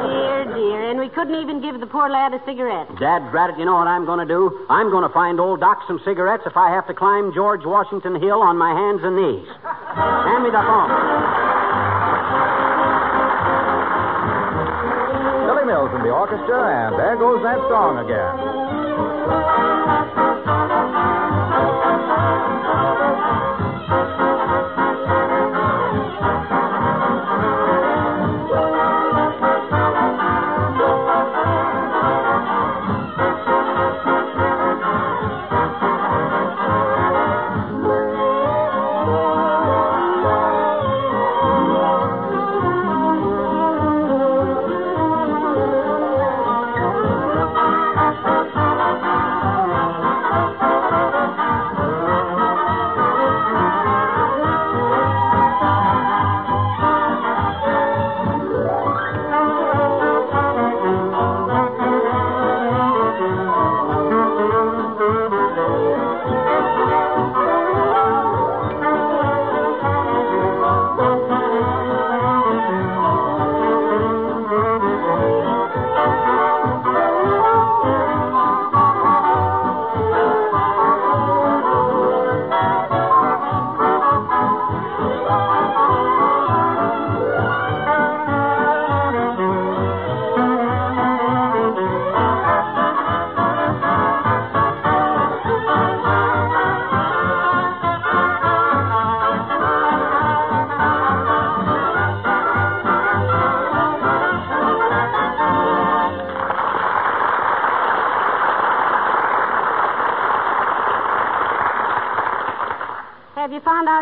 Dear, 0.03 0.45
dear. 0.53 0.89
And 0.89 1.00
we 1.00 1.09
couldn't 1.09 1.36
even 1.36 1.62
give 1.62 1.79
the 1.79 1.88
poor 1.88 2.09
lad 2.09 2.33
a 2.33 2.41
cigarette. 2.45 2.88
Dad, 3.00 3.31
rat 3.33 3.51
it, 3.51 3.59
you 3.59 3.65
know 3.65 3.75
what 3.75 3.88
I'm 3.88 4.05
going 4.05 4.19
to 4.19 4.25
do? 4.25 4.65
I'm 4.69 4.89
going 4.89 5.07
to 5.07 5.13
find 5.13 5.39
old 5.39 5.59
Doc 5.59 5.83
some 5.88 6.00
cigarettes 6.03 6.43
if 6.45 6.57
I 6.57 6.69
have 6.69 6.88
to 6.88 6.93
climb 6.93 7.33
George 7.33 7.65
Washington 7.65 8.19
Hill 8.19 8.41
on 8.41 8.57
my 8.57 8.74
hands 8.74 9.01
and 9.03 9.15
knees. 9.15 9.48
Hand 9.63 10.43
me 10.43 10.50
the 10.50 10.62
phone. 10.62 10.89
Billy 15.48 15.65
Mills 15.65 15.91
in 15.95 16.01
the 16.03 16.12
orchestra, 16.12 16.88
and 16.88 17.00
there 17.00 17.15
goes 17.15 17.41
that 17.43 17.57
song 17.69 17.98
again. 18.03 19.59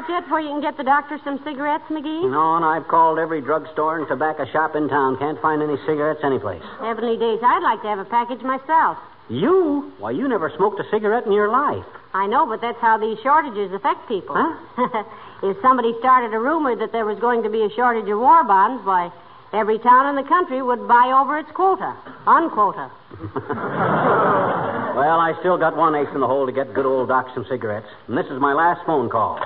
You 0.07 0.15
yet 0.15 0.29
where 0.29 0.39
you 0.39 0.49
can 0.49 0.61
get 0.61 0.77
the 0.77 0.83
doctor 0.83 1.19
some 1.23 1.39
cigarettes, 1.43 1.83
McGee? 1.89 2.29
No, 2.31 2.55
and 2.55 2.65
I've 2.65 2.87
called 2.87 3.19
every 3.19 3.41
drugstore 3.41 3.99
and 3.99 4.07
tobacco 4.07 4.45
shop 4.51 4.75
in 4.75 4.87
town. 4.89 5.17
Can't 5.17 5.41
find 5.41 5.61
any 5.61 5.77
cigarettes 5.85 6.21
anyplace. 6.23 6.61
Heavenly 6.79 7.17
days, 7.17 7.39
I'd 7.43 7.63
like 7.63 7.81
to 7.81 7.87
have 7.87 7.99
a 7.99 8.05
package 8.05 8.41
myself. 8.41 8.97
You? 9.29 9.91
Why, 9.99 10.11
you 10.11 10.27
never 10.27 10.51
smoked 10.55 10.79
a 10.79 10.85
cigarette 10.89 11.25
in 11.25 11.31
your 11.31 11.49
life. 11.49 11.85
I 12.13 12.27
know, 12.27 12.45
but 12.45 12.61
that's 12.61 12.79
how 12.79 12.97
these 12.97 13.17
shortages 13.21 13.73
affect 13.73 14.07
people. 14.07 14.35
Huh? 14.37 15.03
if 15.43 15.57
somebody 15.61 15.93
started 15.99 16.33
a 16.33 16.39
rumor 16.39 16.75
that 16.75 16.91
there 16.91 17.05
was 17.05 17.19
going 17.19 17.43
to 17.43 17.49
be 17.49 17.63
a 17.63 17.69
shortage 17.75 18.09
of 18.09 18.17
war 18.17 18.43
bonds, 18.43 18.85
why, 18.85 19.11
every 19.53 19.79
town 19.79 20.07
in 20.07 20.15
the 20.15 20.27
country 20.27 20.61
would 20.61 20.87
buy 20.87 21.11
over 21.11 21.37
its 21.37 21.51
quota, 21.53 21.95
unquota. 22.25 22.89
Well, 24.97 25.19
I 25.19 25.37
still 25.41 25.59
got 25.59 25.77
one 25.77 25.93
ace 25.93 26.07
in 26.15 26.21
the 26.21 26.27
hole 26.27 26.47
to 26.47 26.51
get 26.51 26.73
good 26.73 26.87
old 26.87 27.09
Doc 27.09 27.27
some 27.35 27.45
cigarettes. 27.47 27.85
And 28.07 28.17
this 28.17 28.25
is 28.25 28.41
my 28.41 28.53
last 28.53 28.83
phone 28.87 29.11
call. 29.11 29.39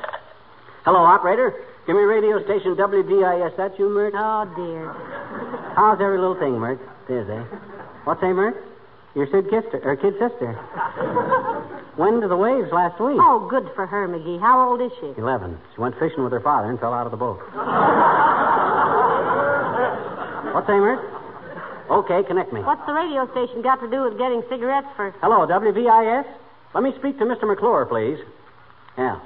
Hello, 0.83 1.05
operator. 1.05 1.53
Give 1.85 1.95
me 1.95 2.01
radio 2.01 2.43
station 2.43 2.75
WDIS. 2.75 3.55
That 3.57 3.77
you, 3.77 3.89
Mert? 3.89 4.13
Oh, 4.15 4.45
dear. 4.55 4.91
How's 5.75 6.01
every 6.01 6.17
little 6.17 6.39
thing, 6.39 6.57
Mert? 6.59 6.79
There's 7.07 7.29
eh? 7.29 7.43
What's 8.03 8.21
that, 8.21 8.33
Mert? 8.33 8.57
Your 9.13 9.27
Sid 9.27 9.49
kissed 9.49 9.67
her, 9.73 9.81
or 9.83 9.95
kid 9.95 10.13
sister. 10.17 10.57
Went 11.97 12.21
to 12.21 12.27
the 12.27 12.37
waves 12.37 12.71
last 12.71 12.99
week. 12.99 13.17
Oh, 13.19 13.45
good 13.49 13.69
for 13.75 13.85
her, 13.85 14.07
McGee. 14.07 14.39
How 14.39 14.69
old 14.69 14.81
is 14.81 14.91
she? 15.01 15.13
Eleven. 15.19 15.59
She 15.75 15.81
went 15.81 15.99
fishing 15.99 16.23
with 16.23 16.31
her 16.31 16.39
father 16.39 16.69
and 16.69 16.79
fell 16.79 16.93
out 16.93 17.05
of 17.05 17.11
the 17.11 17.17
boat. 17.17 17.37
What's 20.55 20.67
that, 20.67 20.79
Mert? 20.79 20.99
Okay, 21.91 22.23
connect 22.25 22.53
me. 22.53 22.61
What's 22.61 22.85
the 22.87 22.93
radio 22.93 23.29
station 23.31 23.61
got 23.61 23.81
to 23.81 23.89
do 23.89 24.03
with 24.03 24.17
getting 24.17 24.41
cigarettes 24.49 24.87
for. 24.95 25.11
Hello, 25.21 25.45
WVIS. 25.45 26.25
Let 26.73 26.83
me 26.83 26.93
speak 26.97 27.19
to 27.19 27.25
Mr. 27.25 27.43
McClure, 27.43 27.85
please. 27.85 28.17
Yeah. 28.97 29.19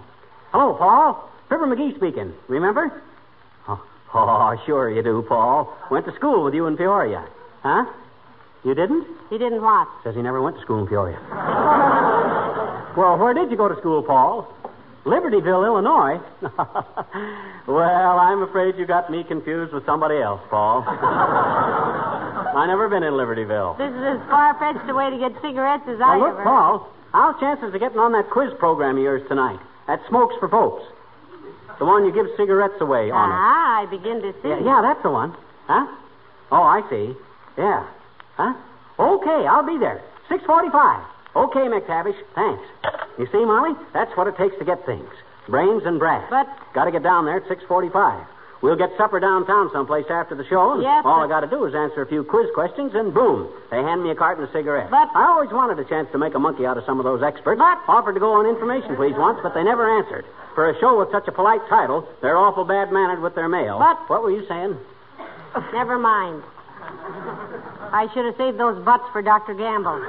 Hello, 0.52 0.74
Paul. 0.74 1.30
Fibber 1.50 1.68
McGee 1.68 1.96
speaking. 1.96 2.34
Remember? 2.48 3.04
Oh, 3.68 3.84
oh, 4.14 4.56
sure 4.66 4.90
you 4.92 5.04
do, 5.04 5.24
Paul. 5.28 5.76
Went 5.92 6.06
to 6.06 6.16
school 6.16 6.44
with 6.44 6.54
you 6.54 6.68
in 6.68 6.78
Peoria. 6.78 7.28
Huh? 7.62 7.86
You 8.64 8.74
didn't? 8.74 9.06
He 9.30 9.38
didn't 9.38 9.62
what? 9.62 9.88
Says 10.04 10.16
he 10.16 10.22
never 10.22 10.42
went 10.42 10.56
to 10.58 10.62
school 10.64 10.80
in 10.80 10.88
Peoria. 10.88 11.20
well, 12.98 13.18
where 13.18 13.34
did 13.34 13.52
you 13.52 13.58
go 13.58 13.68
to 13.68 13.78
school, 13.78 14.02
Paul? 14.02 14.52
Libertyville, 15.06 15.66
Illinois. 15.66 16.20
well, 17.68 18.20
I'm 18.20 18.42
afraid 18.42 18.76
you 18.76 18.88
got 18.88 19.12
me 19.12 19.24
confused 19.24 19.72
with 19.72 19.86
somebody 19.86 20.18
else, 20.18 20.42
Paul. 20.50 20.84
I 20.88 22.66
never 22.66 22.90
been 22.90 23.04
in 23.04 23.14
Libertyville. 23.14 23.78
This 23.78 23.94
is 23.94 24.02
as 24.02 24.30
far 24.30 24.58
fetched 24.58 24.90
a 24.90 24.96
way 24.96 25.12
to 25.12 25.18
get 25.20 25.40
cigarettes 25.44 25.84
as 25.88 26.00
Now, 26.00 26.14
I 26.14 26.18
look, 26.18 26.34
ever. 26.34 26.44
Paul, 26.44 26.90
how's 27.12 27.40
chances 27.40 27.72
of 27.72 27.80
getting 27.80 28.00
on 28.00 28.14
that 28.14 28.32
quiz 28.32 28.52
program 28.58 28.98
of 28.98 29.04
yours 29.04 29.22
tonight? 29.28 29.60
At 29.88 30.02
Smokes 30.10 30.34
for 30.40 30.50
Folks. 30.50 30.84
The 31.80 31.86
one 31.86 32.06
you 32.06 32.12
give 32.14 32.28
cigarettes 32.38 32.80
away 32.80 33.12
on 33.12 33.30
it. 33.30 33.36
Ah, 33.36 33.82
I 33.82 33.86
begin 33.88 34.22
to 34.22 34.32
see. 34.42 34.50
Yeah, 34.50 34.60
yeah, 34.64 34.82
that's 34.82 35.02
the 35.04 35.10
one. 35.12 35.36
Huh? 35.68 35.88
Oh, 36.52 36.64
I 36.64 36.82
see. 36.90 37.14
Yeah. 37.58 37.86
Huh? 38.38 38.54
Okay, 39.00 39.48
I'll 39.48 39.66
be 39.66 39.78
there. 39.78 40.02
645. 40.30 41.04
Okay, 41.36 41.68
McTavish. 41.68 42.16
Thanks. 42.34 42.64
You 43.20 43.28
see, 43.32 43.44
Molly? 43.44 43.76
That's 43.94 44.16
what 44.16 44.28
it 44.28 44.38
takes 44.38 44.58
to 44.60 44.66
get 44.66 44.86
things. 44.86 45.10
Brains 45.50 45.84
and 45.86 46.00
brass. 46.00 46.26
But- 46.30 46.48
Got 46.74 46.86
to 46.86 46.92
get 46.92 47.04
down 47.04 47.26
there 47.26 47.38
at 47.38 47.48
645. 47.48 48.26
We'll 48.62 48.76
get 48.76 48.90
supper 48.98 49.20
downtown 49.20 49.70
someplace 49.72 50.06
after 50.10 50.34
the 50.34 50.46
show. 50.46 50.74
And 50.74 50.82
Yes, 50.82 51.04
all 51.06 51.20
but- 51.20 51.26
I 51.26 51.28
got 51.28 51.40
to 51.42 51.48
do 51.48 51.66
is 51.66 51.76
answer 51.76 52.02
a 52.02 52.06
few 52.06 52.24
quiz 52.24 52.48
questions, 52.56 52.96
and 52.96 53.14
boom, 53.14 53.48
they 53.70 53.82
hand 53.84 54.02
me 54.04 54.10
a 54.12 54.16
carton 54.16 54.44
of 54.44 54.52
cigarettes. 54.52 54.90
But- 54.90 55.10
I 55.14 55.26
always 55.28 55.52
wanted 55.52 55.78
a 55.80 55.84
chance 55.84 56.10
to 56.12 56.18
make 56.18 56.34
a 56.36 56.40
monkey 56.40 56.66
out 56.66 56.78
of 56.78 56.84
some 56.86 57.00
of 57.00 57.04
those 57.06 57.22
experts. 57.22 57.60
But- 57.60 57.78
Offered 57.88 58.14
to 58.14 58.20
go 58.20 58.34
on 58.34 58.46
information 58.46 58.96
please 58.96 59.16
once, 59.16 59.40
but 59.44 59.54
they 59.54 59.64
never 59.64 59.88
answered. 59.90 60.26
For 60.56 60.70
a 60.70 60.80
show 60.80 60.98
with 60.98 61.12
such 61.12 61.28
a 61.28 61.32
polite 61.32 61.68
title, 61.68 62.08
they're 62.22 62.38
awful 62.38 62.64
bad 62.64 62.92
mannered 62.92 63.22
with 63.22 63.36
their 63.36 63.50
mail. 63.50 63.78
But- 63.78 63.98
What 64.10 64.24
were 64.24 64.32
you 64.32 64.46
saying? 64.48 64.78
Never 65.74 65.98
mind. 65.98 66.44
I 67.92 68.08
should 68.14 68.26
have 68.26 68.36
saved 68.38 68.58
those 68.58 68.78
butts 68.84 69.04
for 69.12 69.22
Dr. 69.22 69.54
Gamble. 69.54 70.00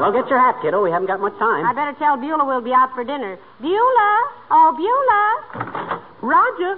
Well, 0.00 0.12
get 0.12 0.28
your 0.30 0.38
hat, 0.38 0.56
kiddo. 0.62 0.82
We 0.82 0.90
haven't 0.90 1.08
got 1.08 1.20
much 1.20 1.36
time. 1.38 1.66
I 1.66 1.74
better 1.74 1.92
tell 1.98 2.16
Beulah 2.16 2.44
we'll 2.46 2.62
be 2.62 2.72
out 2.72 2.94
for 2.94 3.04
dinner. 3.04 3.36
Beulah! 3.60 4.18
Oh, 4.50 4.72
Beulah! 4.72 5.69
Roger. 6.22 6.76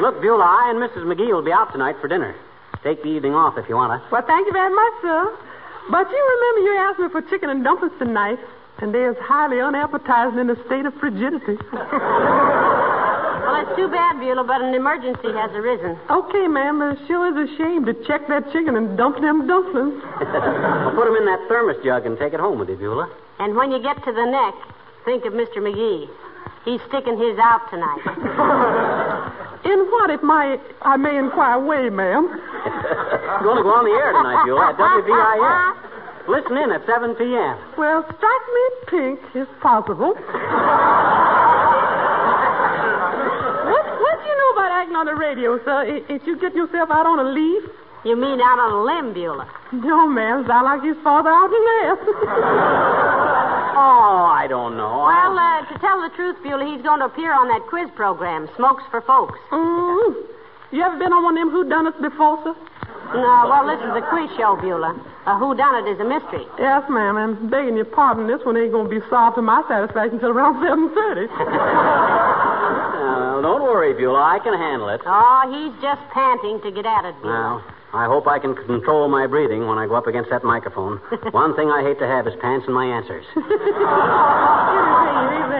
Look, 0.00 0.20
Beulah, 0.20 0.42
I 0.42 0.70
and 0.70 0.82
Mrs. 0.82 1.04
McGee 1.06 1.32
will 1.32 1.42
be 1.42 1.52
out 1.52 1.70
tonight 1.72 1.96
for 2.00 2.08
dinner. 2.08 2.34
Take 2.82 3.02
the 3.02 3.08
evening 3.08 3.34
off 3.34 3.56
if 3.56 3.68
you 3.68 3.76
want 3.76 3.92
to. 3.92 4.08
Well, 4.10 4.24
thank 4.26 4.46
you 4.46 4.52
very 4.52 4.74
much, 4.74 4.92
sir. 5.00 5.38
But 5.90 6.10
you 6.10 6.18
remember 6.18 6.72
you 6.72 6.78
asked 6.78 6.98
me 6.98 7.08
for 7.08 7.22
chicken 7.22 7.50
and 7.50 7.62
dumplings 7.62 7.94
tonight, 7.98 8.38
and 8.78 8.92
they're 8.92 9.14
highly 9.22 9.60
unappetizing 9.60 10.40
in 10.40 10.50
a 10.50 10.56
state 10.66 10.86
of 10.86 10.94
frigidity. 10.94 11.56
Well, 13.62 13.70
it's 13.70 13.78
too 13.78 13.88
bad, 13.88 14.18
Beulah, 14.18 14.42
but 14.42 14.60
an 14.60 14.74
emergency 14.74 15.30
has 15.38 15.50
arisen. 15.54 15.96
okay, 16.10 16.48
ma'am, 16.48 16.80
but 16.80 16.98
it 16.98 17.06
sure 17.06 17.30
is 17.30 17.36
a 17.38 17.56
shame 17.56 17.84
to 17.86 17.94
check 18.10 18.26
that 18.26 18.50
chicken 18.52 18.74
and 18.74 18.98
dump 18.98 19.20
them 19.20 19.46
dumplings. 19.46 20.02
well, 20.20 20.90
put 20.98 21.06
'em 21.06 21.14
in 21.14 21.26
that 21.26 21.46
thermos 21.46 21.76
jug 21.84 22.04
and 22.04 22.18
take 22.18 22.32
it 22.34 22.40
home 22.40 22.58
with 22.58 22.68
you, 22.68 22.74
Beulah. 22.76 23.08
And 23.38 23.54
when 23.54 23.70
you 23.70 23.80
get 23.80 24.02
to 24.02 24.10
the 24.12 24.26
neck, 24.26 24.54
think 25.04 25.24
of 25.26 25.32
Mr. 25.32 25.58
McGee. 25.62 26.08
He's 26.64 26.80
sticking 26.88 27.14
his 27.18 27.38
out 27.38 27.70
tonight. 27.70 28.02
In 29.64 29.78
what, 29.94 30.10
if 30.10 30.22
my 30.22 30.58
I 30.82 30.96
may 30.96 31.16
inquire, 31.16 31.58
way, 31.62 31.88
ma'am? 31.88 32.26
You're 32.26 33.46
going 33.46 33.58
to 33.58 33.62
go 33.62 33.74
on 33.78 33.84
the 33.86 33.94
air 33.94 34.10
tonight, 34.10 34.42
Beulah, 34.44 34.70
at 34.70 34.76
WVIS. 34.76 35.74
Listen 36.28 36.56
in 36.56 36.70
at 36.70 36.86
7 36.86 37.14
p.m. 37.14 37.58
Well, 37.78 38.02
strike 38.06 38.46
me 38.54 38.64
pink, 38.86 39.20
if 39.34 39.48
possible. 39.60 40.14
what, 43.70 43.84
what 44.02 44.18
do 44.84 44.88
you 44.88 44.92
know 44.94 45.02
about 45.02 45.06
acting 45.06 45.06
on 45.06 45.06
the 45.06 45.14
radio, 45.14 45.58
sir? 45.64 46.04
If 46.08 46.26
you 46.26 46.38
get 46.38 46.54
yourself 46.54 46.90
out 46.90 47.06
on 47.06 47.18
a 47.18 47.28
leaf? 47.30 47.62
You 48.04 48.16
mean 48.16 48.40
out 48.40 48.58
on 48.58 48.72
a 48.72 48.82
limb, 48.82 49.14
Beulah? 49.14 49.46
No, 49.72 50.08
ma'am. 50.08 50.44
Sound 50.46 50.64
like 50.64 50.82
his 50.82 50.96
father 51.04 51.30
out 51.30 51.52
in 51.52 51.64
there. 51.64 51.96
Oh, 53.74 54.28
I 54.28 54.46
don't 54.48 54.76
know. 54.76 55.08
Well, 55.08 55.32
uh, 55.38 55.64
to 55.72 55.78
tell 55.80 56.02
the 56.02 56.10
truth, 56.14 56.36
Beulah, 56.44 56.66
he's 56.70 56.82
going 56.82 57.00
to 57.00 57.06
appear 57.06 57.32
on 57.32 57.48
that 57.48 57.62
quiz 57.72 57.88
program, 57.96 58.46
Smokes 58.54 58.84
for 58.90 59.00
Folks. 59.00 59.38
mm. 59.50 60.14
You 60.72 60.82
ever 60.82 60.98
been 60.98 61.10
on 61.12 61.24
one 61.24 61.38
of 61.38 61.48
them 61.48 61.56
whodunits 61.56 61.96
before, 62.00 62.36
sir? 62.44 62.52
No, 63.16 63.48
well, 63.48 63.64
this 63.66 63.80
is 63.80 63.90
a 63.96 64.02
quiz 64.12 64.28
show, 64.36 64.56
Beulah. 64.60 64.92
A 65.26 65.30
whodunit 65.40 65.88
is 65.88 65.98
a 66.00 66.04
mystery. 66.04 66.44
Yes, 66.60 66.84
ma'am. 66.90 67.16
And 67.16 67.50
begging 67.50 67.76
your 67.76 67.86
pardon, 67.86 68.26
this 68.28 68.44
one 68.44 68.56
ain't 68.60 68.72
going 68.72 68.90
to 68.92 69.00
be 69.00 69.00
solved 69.08 69.36
to 69.36 69.42
my 69.42 69.62
satisfaction 69.66 70.20
until 70.20 70.30
around 70.36 70.60
7.30. 70.60 71.32
Uh, 73.02 73.40
don't 73.42 73.62
worry, 73.62 73.92
Beulah. 73.94 74.22
I 74.22 74.38
can 74.38 74.54
handle 74.54 74.88
it. 74.88 75.00
Oh, 75.04 75.42
he's 75.50 75.74
just 75.82 76.00
panting 76.14 76.60
to 76.62 76.70
get 76.70 76.86
at 76.86 77.04
it, 77.04 77.14
Beulah. 77.20 77.58
Well, 77.58 77.64
I 77.92 78.06
hope 78.06 78.26
I 78.26 78.38
can 78.38 78.54
control 78.54 79.08
my 79.08 79.26
breathing 79.26 79.66
when 79.66 79.76
I 79.76 79.86
go 79.86 79.96
up 79.96 80.06
against 80.06 80.30
that 80.30 80.44
microphone. 80.44 80.96
One 81.32 81.54
thing 81.56 81.68
I 81.70 81.82
hate 81.82 81.98
to 81.98 82.06
have 82.06 82.26
is 82.26 82.34
pants 82.40 82.66
in 82.68 82.72
my 82.74 82.86
answers. 82.86 83.26
there 83.34 83.42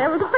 was 0.09 0.23
a 0.23 0.31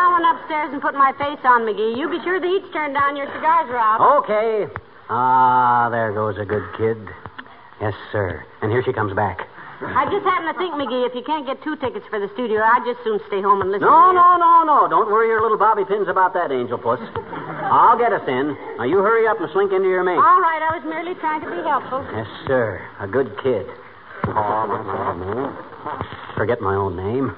I 0.58 0.67
and 0.78 0.82
put 0.86 0.94
my 0.94 1.10
face 1.18 1.42
on 1.42 1.66
McGee. 1.66 1.98
You 1.98 2.06
be 2.06 2.22
sure 2.22 2.38
the 2.38 2.46
heat's 2.46 2.70
turned 2.72 2.94
down. 2.94 3.16
Your 3.18 3.26
cigars 3.34 3.66
are 3.66 3.82
out. 3.82 3.98
Okay. 4.22 4.70
Ah, 5.10 5.88
there 5.90 6.12
goes 6.14 6.38
a 6.38 6.46
good 6.46 6.62
kid. 6.78 6.96
Yes, 7.82 7.94
sir. 8.12 8.46
And 8.62 8.70
here 8.70 8.82
she 8.86 8.92
comes 8.92 9.10
back. 9.12 9.42
I 9.82 10.06
just 10.10 10.22
happened 10.22 10.54
to 10.54 10.58
think, 10.58 10.74
McGee, 10.78 11.02
if 11.06 11.14
you 11.18 11.22
can't 11.26 11.46
get 11.46 11.62
two 11.66 11.74
tickets 11.82 12.06
for 12.10 12.18
the 12.22 12.30
studio, 12.34 12.62
I'd 12.62 12.86
just 12.86 13.02
soon 13.02 13.18
stay 13.26 13.42
home 13.42 13.58
and 13.62 13.70
listen. 13.74 13.86
No, 13.86 13.90
to 13.90 14.14
you. 14.14 14.22
no, 14.22 14.38
no, 14.38 14.62
no. 14.62 14.78
Don't 14.86 15.10
worry 15.10 15.26
your 15.34 15.42
little 15.42 15.58
bobby 15.58 15.82
pins 15.82 16.06
about 16.06 16.34
that, 16.34 16.50
Angel 16.54 16.78
Puss. 16.78 16.98
I'll 17.70 17.98
get 17.98 18.12
us 18.12 18.22
in. 18.26 18.54
Now, 18.78 18.84
you 18.86 18.98
hurry 19.02 19.26
up 19.26 19.40
and 19.40 19.50
slink 19.50 19.72
into 19.74 19.86
your 19.90 20.02
mate. 20.06 20.18
All 20.18 20.38
right, 20.42 20.62
I 20.62 20.78
was 20.78 20.82
merely 20.86 21.14
trying 21.18 21.42
to 21.42 21.50
be 21.50 21.62
helpful. 21.66 22.06
Yes, 22.14 22.26
sir. 22.46 22.78
A 23.02 23.06
good 23.06 23.34
kid. 23.42 23.66
Oh, 24.30 25.50
Forget 26.36 26.60
my 26.60 26.74
own 26.74 26.94
name. 26.94 27.34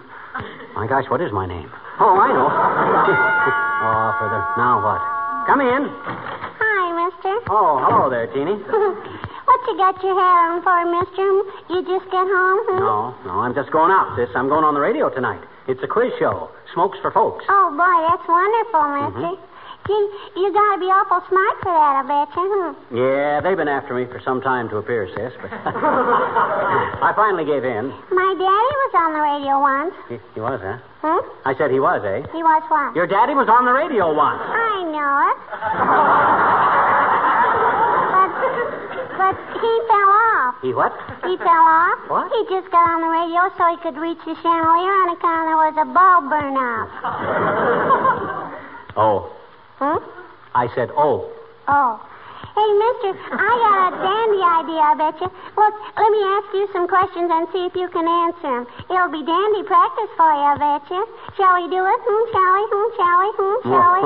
My 0.77 0.87
gosh, 0.87 1.05
what 1.09 1.21
is 1.21 1.33
my 1.33 1.47
name? 1.47 1.71
Oh, 2.01 2.17
I 2.17 2.33
know. 2.33 2.49
oh, 3.85 4.09
for 4.17 4.29
the. 4.33 4.41
Now 4.57 4.81
what? 4.81 5.05
Come 5.45 5.61
in. 5.61 5.85
Hi, 5.85 6.85
mister. 6.97 7.37
Oh, 7.53 7.77
hello 7.77 8.09
there, 8.09 8.25
Teeny. 8.33 8.57
what 9.45 9.61
you 9.69 9.77
got 9.77 10.01
your 10.01 10.17
hair 10.17 10.37
on 10.49 10.65
for, 10.65 10.81
mister? 10.89 11.29
You 11.69 11.85
just 11.85 12.09
get 12.09 12.25
home, 12.25 12.61
huh? 12.73 12.81
No, 12.81 13.15
no, 13.29 13.45
I'm 13.45 13.53
just 13.53 13.71
going 13.71 13.93
out, 13.93 14.17
sis. 14.17 14.33
I'm 14.33 14.49
going 14.49 14.65
on 14.65 14.73
the 14.73 14.81
radio 14.81 15.13
tonight. 15.13 15.45
It's 15.69 15.85
a 15.85 15.87
quiz 15.87 16.09
show. 16.19 16.49
Smokes 16.73 16.97
for 17.05 17.13
folks. 17.13 17.45
Oh, 17.53 17.69
boy, 17.77 17.97
that's 18.09 18.25
wonderful, 18.25 18.81
mister. 18.97 19.37
Mm-hmm. 19.37 19.50
Gee, 19.91 20.07
you 20.39 20.53
gotta 20.55 20.79
be 20.79 20.87
awful 20.87 21.19
smart 21.27 21.57
for 21.67 21.75
that, 21.75 21.95
I 21.99 22.03
bet 22.07 22.31
you. 22.39 22.47
Hmm. 22.47 22.95
Yeah, 22.95 23.43
they've 23.43 23.59
been 23.59 23.67
after 23.67 23.91
me 23.99 24.07
for 24.07 24.23
some 24.23 24.39
time 24.39 24.71
to 24.71 24.79
appear, 24.79 25.11
sis, 25.11 25.35
but 25.43 25.51
I 27.03 27.11
finally 27.19 27.43
gave 27.43 27.67
in. 27.67 27.91
My 28.15 28.31
daddy 28.39 28.75
was 28.87 28.93
on 28.95 29.11
the 29.19 29.23
radio 29.27 29.59
once. 29.59 29.91
He, 30.07 30.23
he 30.39 30.41
was, 30.41 30.63
huh? 30.63 30.79
Hmm? 31.03 31.27
I 31.43 31.59
said 31.59 31.75
he 31.75 31.83
was, 31.83 32.07
eh? 32.07 32.23
He 32.31 32.39
was 32.39 32.63
what? 32.71 32.95
Your 32.95 33.11
daddy 33.11 33.35
was 33.35 33.51
on 33.51 33.67
the 33.67 33.75
radio 33.75 34.15
once. 34.15 34.39
I 34.47 34.87
know 34.95 35.11
it. 35.27 35.39
but, 38.15 38.31
but 39.19 39.35
he 39.59 39.73
fell 39.91 40.11
off. 40.23 40.55
He 40.63 40.71
what? 40.71 40.95
He 41.27 41.35
fell 41.35 41.67
off. 41.67 41.99
What? 42.07 42.31
He 42.31 42.47
just 42.47 42.71
got 42.71 42.87
on 42.95 43.03
the 43.03 43.11
radio 43.11 43.51
so 43.59 43.67
he 43.75 43.79
could 43.83 43.99
reach 43.99 44.23
the 44.23 44.39
chandelier 44.39 44.95
on 45.03 45.19
account 45.19 45.51
there 45.51 45.59
was 45.59 45.75
a 45.83 45.87
bulb 45.91 46.31
burn 46.31 46.55
out. 46.55 46.87
Oh. 48.95 49.35
Hmm? 49.81 49.97
I 50.53 50.69
said, 50.77 50.93
oh. 50.93 51.25
Oh. 51.65 51.97
Hey, 52.53 52.71
mister, 52.77 53.17
I 53.33 53.53
got 53.65 53.77
a 53.81 54.01
dandy 54.05 54.43
idea, 54.45 54.83
I 54.85 54.95
bet 54.99 55.17
you. 55.25 55.29
Look, 55.57 55.75
let 55.97 56.11
me 56.13 56.21
ask 56.21 56.49
you 56.53 56.69
some 56.77 56.85
questions 56.85 57.33
and 57.33 57.49
see 57.49 57.65
if 57.65 57.73
you 57.73 57.89
can 57.89 58.05
answer 58.05 58.45
them. 58.45 58.65
It'll 58.93 59.09
be 59.09 59.25
dandy 59.25 59.65
practice 59.65 60.13
for 60.21 60.29
you, 60.29 60.45
I 60.45 60.57
bet 60.61 60.85
you. 60.93 61.01
Shall 61.41 61.57
we 61.57 61.73
do 61.73 61.81
it? 61.81 61.99
Hmm, 62.05 62.25
shall 62.29 62.53
we? 62.61 62.63
Hmm, 62.69 62.89
shall 63.01 63.17
we? 63.25 63.29
Hmm, 63.41 63.57
shall 63.73 63.91
we? 63.97 64.03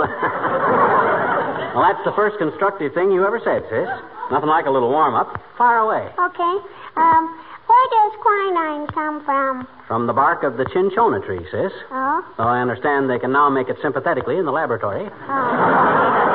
well, 1.75 1.83
that's 1.83 2.05
the 2.07 2.15
first 2.15 2.39
constructive 2.39 2.95
thing 2.95 3.11
you 3.11 3.27
ever 3.27 3.43
said, 3.43 3.67
sis. 3.67 3.91
Nothing 4.31 4.53
like 4.53 4.67
a 4.67 4.73
little 4.73 4.95
warm 4.95 5.19
up. 5.19 5.35
Fire 5.59 5.83
away. 5.83 6.07
Okay. 6.15 6.55
Um, 6.95 7.35
where 7.67 7.87
does 7.91 8.13
quinine 8.21 8.87
come 8.89 9.25
from? 9.25 9.67
From 9.89 10.07
the 10.07 10.13
bark 10.13 10.43
of 10.43 10.57
the 10.57 10.67
cinchona 10.73 11.21
tree, 11.21 11.45
sis. 11.51 11.73
Oh? 11.91 12.25
Though 12.37 12.45
I 12.45 12.61
understand 12.61 13.09
they 13.11 13.19
can 13.19 13.33
now 13.33 13.49
make 13.51 13.69
it 13.69 13.77
sympathetically 13.83 14.37
in 14.37 14.45
the 14.45 14.53
laboratory. 14.53 15.09
Oh. 15.29 15.91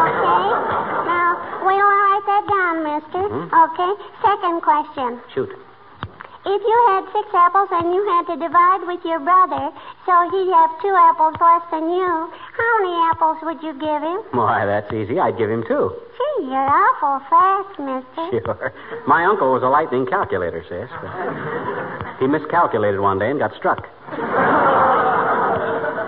Okay. 0.00 1.06
Now, 1.06 1.34
till 1.60 1.68
I 1.68 1.96
write 2.02 2.26
that 2.26 2.44
down, 2.48 2.76
mister. 2.84 3.22
Mm-hmm. 3.28 3.54
Okay. 3.64 3.92
Second 4.22 4.62
question. 4.62 5.20
Shoot. 5.34 5.50
If 6.40 6.62
you 6.64 6.78
had 6.88 7.04
six 7.12 7.28
apples 7.34 7.68
and 7.70 7.92
you 7.92 8.00
had 8.16 8.24
to 8.32 8.36
divide 8.40 8.86
with 8.88 9.04
your 9.04 9.20
brother, 9.20 9.68
so 10.08 10.12
he'd 10.32 10.48
have 10.48 10.72
two 10.80 10.94
apples 10.96 11.36
less 11.36 11.60
than 11.70 11.84
you, 11.92 12.08
how 12.56 12.70
many 12.80 12.96
apples 13.12 13.36
would 13.44 13.60
you 13.62 13.76
give 13.76 14.00
him? 14.00 14.24
Why, 14.32 14.64
that's 14.64 14.90
easy. 14.92 15.20
I'd 15.20 15.36
give 15.36 15.50
him 15.50 15.64
two. 15.68 15.92
Gee, 16.16 16.48
you're 16.48 16.64
awful 16.64 17.20
fast, 17.28 17.76
mister. 17.76 18.40
Sure. 18.40 18.72
My 19.06 19.24
uncle 19.26 19.52
was 19.52 19.62
a 19.62 19.68
lightning 19.68 20.06
calculator, 20.06 20.64
sis. 20.64 20.88
He 22.20 22.26
miscalculated 22.26 23.00
one 23.00 23.18
day 23.18 23.30
and 23.30 23.38
got 23.38 23.54
struck. 23.56 23.84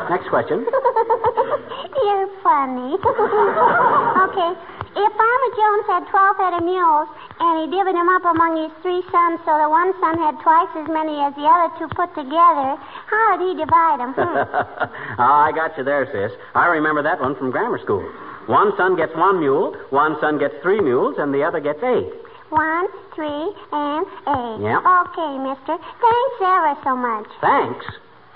Next 0.08 0.28
question. 0.28 0.64
You're 2.04 2.28
funny. 2.42 2.96
okay. 4.28 4.52
If 4.92 5.10
Farmer 5.16 5.50
Jones 5.56 5.86
had 5.88 6.04
12 6.12 6.36
head 6.36 6.54
of 6.60 6.64
mules 6.68 7.08
and 7.40 7.52
he 7.64 7.64
divided 7.72 7.96
them 7.96 8.12
up 8.12 8.24
among 8.28 8.60
his 8.60 8.72
three 8.84 9.00
sons 9.08 9.40
so 9.48 9.56
that 9.56 9.70
one 9.72 9.96
son 10.04 10.20
had 10.20 10.36
twice 10.44 10.68
as 10.76 10.84
many 10.92 11.16
as 11.24 11.32
the 11.32 11.48
other 11.48 11.72
two 11.80 11.88
put 11.96 12.12
together, 12.12 12.76
how 13.08 13.40
did 13.40 13.48
he 13.48 13.54
divide 13.56 14.04
them? 14.04 14.12
Hmm. 14.12 14.36
oh, 15.16 15.40
I 15.48 15.52
got 15.56 15.78
you 15.80 15.84
there, 15.84 16.04
sis. 16.12 16.36
I 16.54 16.68
remember 16.68 17.02
that 17.02 17.20
one 17.20 17.36
from 17.36 17.50
grammar 17.50 17.80
school. 17.80 18.04
One 18.46 18.76
son 18.76 18.96
gets 18.96 19.16
one 19.16 19.40
mule, 19.40 19.72
one 19.88 20.20
son 20.20 20.38
gets 20.38 20.54
three 20.60 20.80
mules, 20.80 21.16
and 21.16 21.32
the 21.32 21.42
other 21.42 21.60
gets 21.60 21.80
eight. 21.80 22.12
One, 22.52 22.84
three, 23.16 23.48
and 23.72 24.04
eight. 24.04 24.58
Yep. 24.60 24.80
Okay, 24.84 25.32
mister. 25.40 25.80
Thanks 25.80 26.38
ever 26.44 26.76
so 26.84 26.92
much. 26.92 27.28
Thanks. 27.40 27.86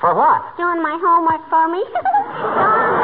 For 0.00 0.14
what? 0.14 0.56
Doing 0.56 0.80
my 0.80 0.96
homework 0.96 1.44
for 1.52 1.68
me. 1.68 1.84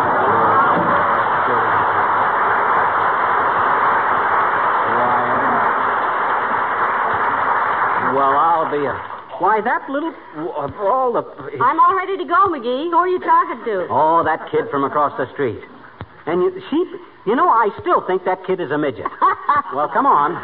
Well, 8.22 8.38
I'll 8.38 8.70
be 8.70 8.86
a. 8.86 8.94
Why, 9.42 9.60
that 9.66 9.90
little. 9.90 10.14
Of 10.54 10.70
all 10.78 11.10
the. 11.10 11.26
I'm 11.58 11.80
all 11.80 11.96
ready 11.96 12.16
to 12.16 12.24
go, 12.24 12.46
McGee. 12.46 12.86
Who 12.86 12.94
are 12.94 13.08
you 13.08 13.18
talking 13.18 13.64
to? 13.64 13.88
Oh, 13.90 14.22
that 14.22 14.46
kid 14.52 14.70
from 14.70 14.84
across 14.84 15.10
the 15.18 15.26
street. 15.34 15.58
And 16.26 16.40
you, 16.40 16.62
she. 16.70 16.76
You 17.26 17.34
know, 17.34 17.48
I 17.48 17.70
still 17.80 18.06
think 18.06 18.24
that 18.24 18.46
kid 18.46 18.60
is 18.60 18.70
a 18.70 18.78
midget. 18.78 19.06
well, 19.74 19.88
come 19.90 20.06
on. 20.06 20.38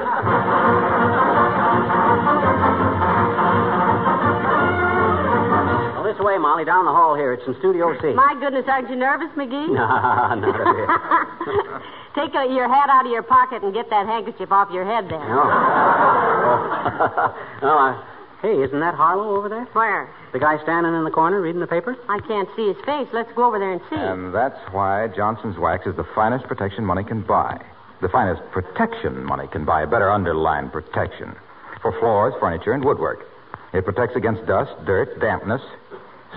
Well, 5.94 6.02
this 6.02 6.18
way, 6.18 6.36
Molly, 6.38 6.64
down 6.64 6.84
the 6.84 6.90
hall 6.90 7.14
here. 7.14 7.32
It's 7.32 7.46
in 7.46 7.54
Studio 7.60 7.94
C. 8.02 8.10
My 8.10 8.34
goodness, 8.40 8.64
aren't 8.66 8.90
you 8.90 8.96
nervous, 8.96 9.30
McGee? 9.36 9.70
Nah, 9.70 10.34
not 10.34 10.50
a 10.50 10.64
bit. 10.74 11.82
Take 12.18 12.34
uh 12.34 12.42
your 12.50 12.66
hat 12.66 12.90
out 12.90 13.06
of 13.06 13.12
your 13.12 13.22
pocket 13.22 13.62
and 13.62 13.72
get 13.72 13.88
that 13.90 14.06
handkerchief 14.06 14.50
off 14.50 14.72
your 14.72 14.84
head 14.84 15.06
there. 15.08 15.22
No. 15.22 16.37
Oh. 17.60 17.74
uh, 17.78 18.02
hey, 18.42 18.54
isn't 18.62 18.78
that 18.80 18.94
Harlow 18.94 19.36
over 19.36 19.48
there? 19.48 19.64
Where? 19.72 20.08
The 20.32 20.38
guy 20.38 20.62
standing 20.62 20.94
in 20.94 21.04
the 21.04 21.10
corner 21.10 21.40
reading 21.40 21.60
the 21.60 21.66
paper? 21.66 21.96
I 22.08 22.20
can't 22.20 22.48
see 22.56 22.68
his 22.68 22.76
face. 22.86 23.08
Let's 23.12 23.30
go 23.34 23.44
over 23.44 23.58
there 23.58 23.72
and 23.72 23.80
see. 23.90 23.96
And 23.96 24.34
that's 24.34 24.58
why 24.72 25.08
Johnson's 25.16 25.58
Wax 25.58 25.86
is 25.86 25.96
the 25.96 26.06
finest 26.14 26.46
protection 26.46 26.84
money 26.84 27.02
can 27.04 27.22
buy. 27.22 27.60
The 28.00 28.08
finest 28.08 28.42
protection 28.52 29.24
money 29.24 29.48
can 29.50 29.64
buy. 29.64 29.82
A 29.82 29.86
better 29.86 30.10
underline 30.10 30.70
protection. 30.70 31.34
For 31.82 31.90
floors, 31.98 32.34
furniture, 32.38 32.72
and 32.72 32.84
woodwork. 32.84 33.24
It 33.72 33.84
protects 33.84 34.14
against 34.16 34.46
dust, 34.46 34.70
dirt, 34.86 35.18
dampness, 35.20 35.62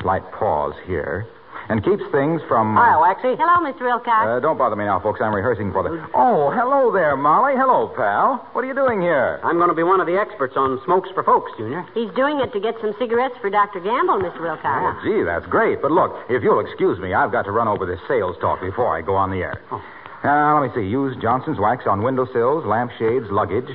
slight 0.02 0.24
pause 0.32 0.74
here, 0.86 1.28
and 1.70 1.84
keeps 1.84 2.04
things 2.12 2.42
from. 2.48 2.78
Uh, 2.78 2.82
oh, 2.82 2.84
Hi, 2.84 2.98
Waxy. 3.14 3.36
Hello, 3.38 3.62
Mr. 3.66 3.82
Wilcox. 3.82 4.26
Uh, 4.28 4.40
don't 4.40 4.58
bother 4.58 4.76
me 4.76 4.86
now, 4.86 5.00
folks. 5.00 5.20
I'm 5.22 5.34
rehearsing 5.34 5.72
for 5.72 5.84
the. 5.84 6.02
Oh, 6.14 6.52
hello 6.52 6.92
there, 6.92 7.16
Molly. 7.16 7.54
Hello, 7.56 7.88
pal. 7.96 8.48
What 8.54 8.64
are 8.64 8.68
you 8.68 8.74
doing 8.76 9.02
here? 9.02 9.40
I'm 9.44 9.58
going 9.58 9.70
to 9.70 9.76
be 9.76 9.84
one 9.84 10.00
of 10.02 10.08
the 10.08 10.18
experts 10.20 10.54
on 10.56 10.80
smokes 10.86 11.10
for 11.14 11.24
folks, 11.24 11.52
Junior. 11.58 11.86
He's 11.94 12.12
doing 12.16 12.40
it 12.40 12.52
to 12.54 12.60
get 12.60 12.76
some 12.82 12.94
cigarettes 13.00 13.36
for 13.42 13.50
Dr. 13.50 13.80
Gamble, 13.80 14.20
Mr. 14.20 14.42
Wilcox. 14.42 14.66
Oh, 14.66 15.00
gee, 15.04 15.24
that's 15.24 15.46
great. 15.48 15.82
But 15.82 15.92
look, 15.92 16.16
if 16.30 16.44
you'll 16.44 16.60
excuse 16.66 17.00
me, 17.00 17.14
I've 17.14 17.32
got 17.32 17.44
to 17.46 17.52
run 17.52 17.68
over 17.68 17.86
this 17.86 18.00
sales 18.08 18.36
talk 18.42 18.62
before 18.62 18.96
I 18.96 19.02
go 19.02 19.16
on 19.16 19.32
the 19.32 19.44
air. 19.44 19.62
Oh. 19.72 19.82
Now, 20.24 20.60
let 20.62 20.70
me 20.70 20.74
see. 20.76 20.88
Use 20.88 21.16
Johnson's 21.22 21.58
wax 21.60 21.86
on 21.88 22.04
windowsills, 22.04 22.66
lampshades, 22.66 23.26
luggage. 23.32 23.70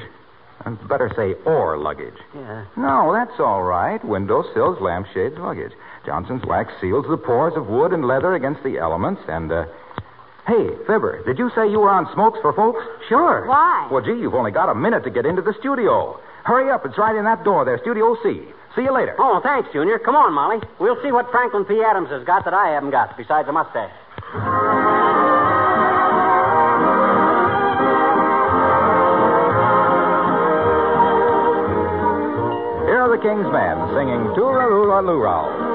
And 0.64 0.79
better 0.88 1.12
say 1.14 1.35
or 1.49 1.77
luggage. 1.77 2.16
Yeah. 2.35 2.64
No, 2.77 3.12
that's 3.12 3.38
all 3.38 3.62
right. 3.62 4.03
Windowsills, 4.05 4.81
lampshades, 4.81 5.37
luggage. 5.38 5.72
Johnson's 6.07 6.45
wax 6.47 6.73
seals 6.81 7.05
the 7.11 7.16
pores 7.19 7.55
of 7.57 7.66
wood 7.66 7.92
and 7.92 8.07
leather 8.07 8.35
against 8.35 8.62
the 8.62 8.79
elements, 8.79 9.21
and, 9.29 9.51
uh... 9.51 9.66
Hey, 10.47 10.71
Fibber, 10.87 11.25
did 11.27 11.38
you 11.38 11.51
say 11.57 11.69
you 11.69 11.81
were 11.81 11.90
on 11.90 12.07
Smokes 12.14 12.38
for 12.40 12.53
Folks? 12.53 12.79
Sure. 13.09 13.45
Why? 13.47 13.88
Well, 13.90 14.01
gee, 14.01 14.12
you've 14.12 14.35
only 14.35 14.53
got 14.53 14.71
a 14.71 14.75
minute 14.77 15.03
to 15.03 15.11
get 15.11 15.27
into 15.27 15.42
the 15.42 15.53
studio. 15.59 16.21
Hurry 16.45 16.71
up. 16.71 16.87
It's 16.87 16.97
right 16.97 17.16
in 17.16 17.25
that 17.25 17.42
door 17.42 17.64
there, 17.64 17.79
Studio 17.83 18.16
C. 18.23 18.42
See 18.77 18.83
you 18.83 18.95
later. 18.95 19.16
Oh, 19.19 19.40
thanks, 19.42 19.69
Junior. 19.73 19.99
Come 19.99 20.14
on, 20.14 20.33
Molly. 20.33 20.61
We'll 20.79 21.03
see 21.03 21.11
what 21.11 21.33
Franklin 21.33 21.64
P. 21.64 21.83
Adams 21.83 22.11
has 22.11 22.23
got 22.23 22.45
that 22.45 22.55
I 22.55 22.69
haven't 22.69 22.92
got, 22.92 23.16
besides 23.16 23.49
a 23.49 23.53
mustache. 23.53 23.90
Here 32.87 33.03
are 33.03 33.11
the 33.11 33.19
King's 33.19 33.51
Men 33.51 33.83
singing 33.99 34.31
Tooraloo 34.38 35.05
Loo 35.05 35.66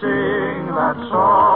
sing 0.00 0.66
that 0.74 0.96
song. 1.10 1.47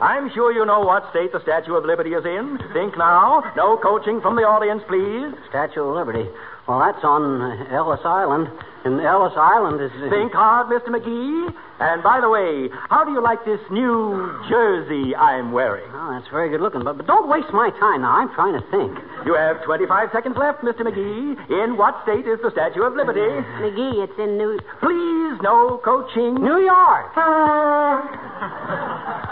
I'm 0.00 0.30
sure 0.32 0.52
you 0.52 0.64
know 0.64 0.80
what 0.80 1.10
state 1.10 1.32
the 1.32 1.42
Statue 1.42 1.74
of 1.74 1.84
Liberty 1.84 2.10
is 2.14 2.24
in. 2.24 2.58
Think 2.72 2.96
now. 2.96 3.42
No 3.56 3.76
coaching 3.76 4.20
from 4.20 4.36
the 4.36 4.42
audience, 4.46 4.82
please. 4.86 5.34
Statue 5.50 5.82
of 5.82 5.96
Liberty. 5.96 6.30
Well, 6.68 6.78
that's 6.78 7.02
on 7.02 7.40
uh, 7.42 7.74
Ellis 7.74 8.00
Island. 8.04 8.46
And 8.84 9.00
Ellis 9.00 9.32
Island 9.34 9.80
is. 9.82 9.90
uh, 9.98 10.08
Think 10.10 10.32
hard, 10.32 10.68
Mr. 10.70 10.94
McGee. 10.94 11.50
And 11.80 12.02
by 12.02 12.20
the 12.20 12.28
way, 12.28 12.68
how 12.90 13.02
do 13.04 13.10
you 13.10 13.20
like 13.22 13.44
this 13.44 13.58
new 13.70 14.30
jersey 14.48 15.16
I'm 15.16 15.50
wearing? 15.50 15.90
Oh, 15.94 16.10
that's 16.14 16.28
very 16.30 16.48
good 16.50 16.60
looking. 16.60 16.84
But, 16.84 16.96
but 16.98 17.06
don't 17.06 17.28
waste 17.28 17.50
my 17.52 17.70
time 17.80 18.02
now. 18.02 18.12
I'm 18.22 18.30
trying 18.34 18.54
to 18.54 18.62
think. 18.70 18.94
You 19.26 19.34
have 19.34 19.64
25 19.64 20.10
seconds 20.12 20.36
left, 20.38 20.62
Mr. 20.62 20.82
McGee. 20.86 21.34
In 21.64 21.76
what 21.76 21.98
state 22.04 22.26
is 22.28 22.38
the 22.42 22.50
Statue 22.52 22.82
of 22.82 22.94
Liberty? 22.94 23.26
McGee, 23.64 24.04
it's 24.06 24.18
in 24.18 24.38
New. 24.38 24.58
Please, 24.78 25.40
no 25.42 25.80
coaching. 25.82 26.34
New 26.38 26.60
York. 26.62 27.10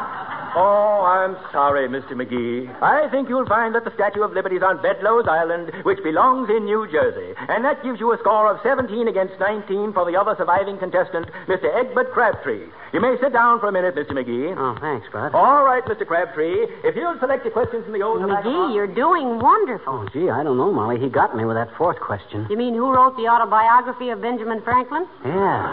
Oh, 0.56 1.04
I'm 1.04 1.36
sorry, 1.52 1.86
Mr. 1.86 2.12
McGee. 2.16 2.64
I 2.80 3.10
think 3.10 3.28
you'll 3.28 3.44
find 3.44 3.74
that 3.74 3.84
the 3.84 3.92
Statue 3.92 4.22
of 4.22 4.32
Liberty 4.32 4.56
is 4.56 4.62
on 4.62 4.80
Bedloe's 4.80 5.28
Island, 5.28 5.70
which 5.84 6.02
belongs 6.02 6.48
in 6.48 6.64
New 6.64 6.88
Jersey. 6.90 7.34
And 7.48 7.62
that 7.64 7.82
gives 7.84 8.00
you 8.00 8.10
a 8.12 8.18
score 8.18 8.50
of 8.50 8.58
17 8.62 9.06
against 9.06 9.34
19 9.38 9.92
for 9.92 10.10
the 10.10 10.16
other 10.18 10.34
surviving 10.38 10.78
contestant, 10.78 11.28
Mr. 11.46 11.68
Egbert 11.76 12.10
Crabtree. 12.12 12.64
You 12.94 13.00
may 13.02 13.16
sit 13.20 13.34
down 13.34 13.60
for 13.60 13.68
a 13.68 13.72
minute, 13.72 13.94
Mr. 13.96 14.12
McGee. 14.16 14.56
Oh, 14.56 14.78
thanks, 14.80 15.06
Bud. 15.12 15.34
All 15.34 15.62
right, 15.64 15.84
Mr. 15.84 16.06
Crabtree. 16.06 16.64
If 16.88 16.96
you'll 16.96 17.18
select 17.20 17.44
your 17.44 17.52
questions 17.52 17.84
from 17.84 17.92
the 17.92 18.00
old 18.00 18.20
tobacco 18.22 18.48
McGee, 18.48 18.64
box- 18.68 18.74
you're 18.74 18.86
doing 18.94 19.38
wonderful. 19.38 19.92
Oh, 19.92 20.08
gee, 20.08 20.30
I 20.30 20.42
don't 20.42 20.56
know, 20.56 20.72
Molly. 20.72 20.98
He 20.98 21.10
got 21.10 21.36
me 21.36 21.44
with 21.44 21.56
that 21.56 21.68
fourth 21.76 22.00
question. 22.00 22.46
You 22.48 22.56
mean 22.56 22.72
who 22.72 22.90
wrote 22.94 23.14
the 23.18 23.28
autobiography 23.28 24.08
of 24.08 24.22
Benjamin 24.22 24.62
Franklin? 24.62 25.04
Yeah. 25.22 25.68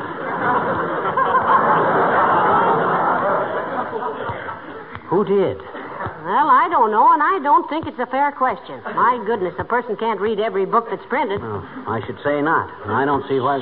Who 5.13 5.23
did? 5.23 5.61
Well, 6.25 6.49
I 6.49 6.65
don't 6.73 6.89
know, 6.89 7.13
and 7.13 7.21
I 7.21 7.37
don't 7.45 7.69
think 7.69 7.85
it's 7.85 7.99
a 7.99 8.09
fair 8.09 8.31
question. 8.31 8.81
My 8.97 9.21
goodness, 9.27 9.53
a 9.59 9.63
person 9.63 9.95
can't 9.95 10.19
read 10.19 10.39
every 10.39 10.65
book 10.65 10.87
that's 10.89 11.05
printed. 11.05 11.39
Well, 11.39 11.61
I 11.85 12.01
should 12.07 12.17
say 12.25 12.41
not. 12.41 12.65
I 12.89 13.05
don't 13.05 13.21
see 13.29 13.37
why. 13.39 13.61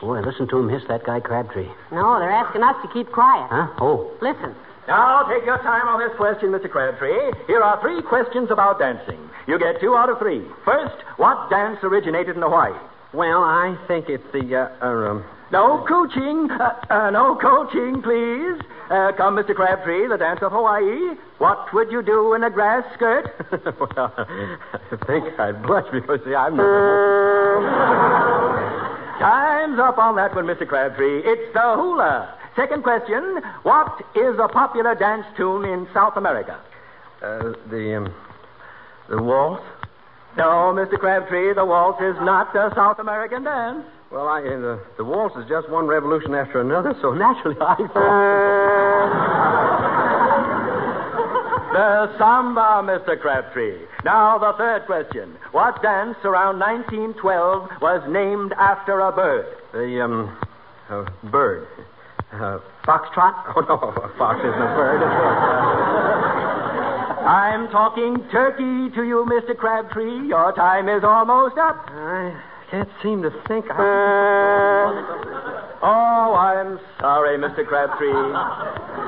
Boy, 0.00 0.20
listen 0.20 0.46
to 0.46 0.58
him 0.58 0.68
hiss 0.68 0.86
that 0.86 1.02
guy 1.02 1.18
Crabtree. 1.18 1.66
No, 1.90 2.20
they're 2.20 2.30
asking 2.30 2.62
us 2.62 2.76
to 2.86 2.88
keep 2.94 3.10
quiet. 3.10 3.50
Huh? 3.50 3.74
Oh. 3.82 4.06
Listen. 4.22 4.54
Now, 4.86 5.26
take 5.26 5.44
your 5.44 5.58
time 5.66 5.88
on 5.88 5.98
this 5.98 6.16
question, 6.16 6.54
Mr. 6.54 6.70
Crabtree. 6.70 7.32
Here 7.48 7.60
are 7.60 7.80
three 7.80 8.00
questions 8.02 8.46
about 8.52 8.78
dancing. 8.78 9.18
You 9.48 9.58
get 9.58 9.80
two 9.80 9.96
out 9.96 10.10
of 10.10 10.20
three. 10.20 10.46
First, 10.64 10.94
what 11.16 11.50
dance 11.50 11.82
originated 11.82 12.36
in 12.36 12.42
Hawaii? 12.42 12.78
Well, 13.12 13.42
I 13.42 13.76
think 13.88 14.08
it's 14.08 14.30
the, 14.32 14.46
uh, 14.54 14.68
uh, 14.78 15.10
um, 15.10 15.24
No 15.50 15.84
coaching. 15.88 16.50
Uh, 16.52 16.70
uh, 16.88 17.10
no 17.10 17.34
coaching, 17.34 18.00
please. 18.00 18.62
Uh, 18.90 19.10
come, 19.16 19.34
Mr. 19.34 19.54
Crabtree, 19.54 20.06
the 20.06 20.16
dance 20.16 20.40
of 20.42 20.52
Hawaii. 20.52 21.16
What 21.38 21.72
would 21.74 21.90
you 21.90 22.02
do 22.02 22.34
in 22.34 22.44
a 22.44 22.50
grass 22.50 22.84
skirt? 22.94 23.26
well, 23.80 24.12
I 24.16 24.96
think 25.06 25.38
I'd 25.40 25.60
blush 25.62 25.86
because, 25.90 26.20
see, 26.24 26.34
I'm 26.34 26.56
not. 26.56 26.66
Time's 29.18 29.80
up 29.80 29.98
on 29.98 30.14
that 30.16 30.34
one, 30.36 30.44
Mr. 30.44 30.68
Crabtree. 30.68 31.22
It's 31.24 31.52
the 31.52 31.74
hula. 31.74 32.32
Second 32.54 32.84
question. 32.84 33.40
What 33.64 34.04
is 34.14 34.38
a 34.38 34.46
popular 34.46 34.94
dance 34.94 35.26
tune 35.36 35.64
in 35.64 35.88
South 35.92 36.16
America? 36.16 36.60
Uh, 37.22 37.54
the, 37.68 37.96
um, 37.96 38.14
the 39.08 39.20
waltz? 39.20 39.64
No, 40.36 40.72
Mr. 40.76 40.96
Crabtree, 40.98 41.54
the 41.54 41.64
waltz 41.64 42.00
is 42.02 42.14
not 42.20 42.54
a 42.54 42.70
South 42.74 42.98
American 43.00 43.42
dance. 43.42 43.84
Well, 44.16 44.28
I, 44.28 44.40
uh, 44.40 44.44
the, 44.44 44.80
the 44.96 45.04
waltz 45.04 45.36
is 45.36 45.44
just 45.46 45.68
one 45.68 45.86
revolution 45.86 46.34
after 46.34 46.62
another, 46.62 46.96
so 47.02 47.12
naturally 47.12 47.54
I 47.60 47.76
thought. 47.76 47.92
The 51.74 52.16
samba, 52.16 52.80
Mr. 52.82 53.20
Crabtree. 53.20 53.76
Now, 54.06 54.38
the 54.38 54.54
third 54.56 54.86
question. 54.86 55.36
What 55.52 55.82
dance 55.82 56.16
around 56.24 56.58
1912 56.58 57.68
was 57.82 58.02
named 58.08 58.54
after 58.54 59.00
a 59.00 59.12
bird? 59.12 59.54
the, 59.74 60.00
um, 60.00 60.34
uh, 60.88 61.04
bird. 61.24 61.68
Uh, 62.32 62.60
foxtrot? 62.86 63.52
Oh, 63.54 63.60
no, 63.68 63.74
a 64.00 64.08
fox 64.16 64.40
isn't 64.40 64.48
a 64.48 64.76
bird. 64.80 65.02
I'm 67.20 67.68
talking 67.68 68.16
turkey 68.32 68.88
to 68.96 69.02
you, 69.02 69.26
Mr. 69.28 69.54
Crabtree. 69.54 70.28
Your 70.28 70.52
time 70.52 70.88
is 70.88 71.04
almost 71.04 71.58
up. 71.58 71.90
I 71.90 72.55
can't 72.70 72.88
seem 73.02 73.22
to 73.22 73.30
think. 73.48 73.66
I... 73.70 73.74
Uh, 73.74 74.96
oh, 75.82 76.34
I'm 76.34 76.80
sorry, 77.00 77.38
Mr. 77.38 77.66
Crabtree. 77.66 78.10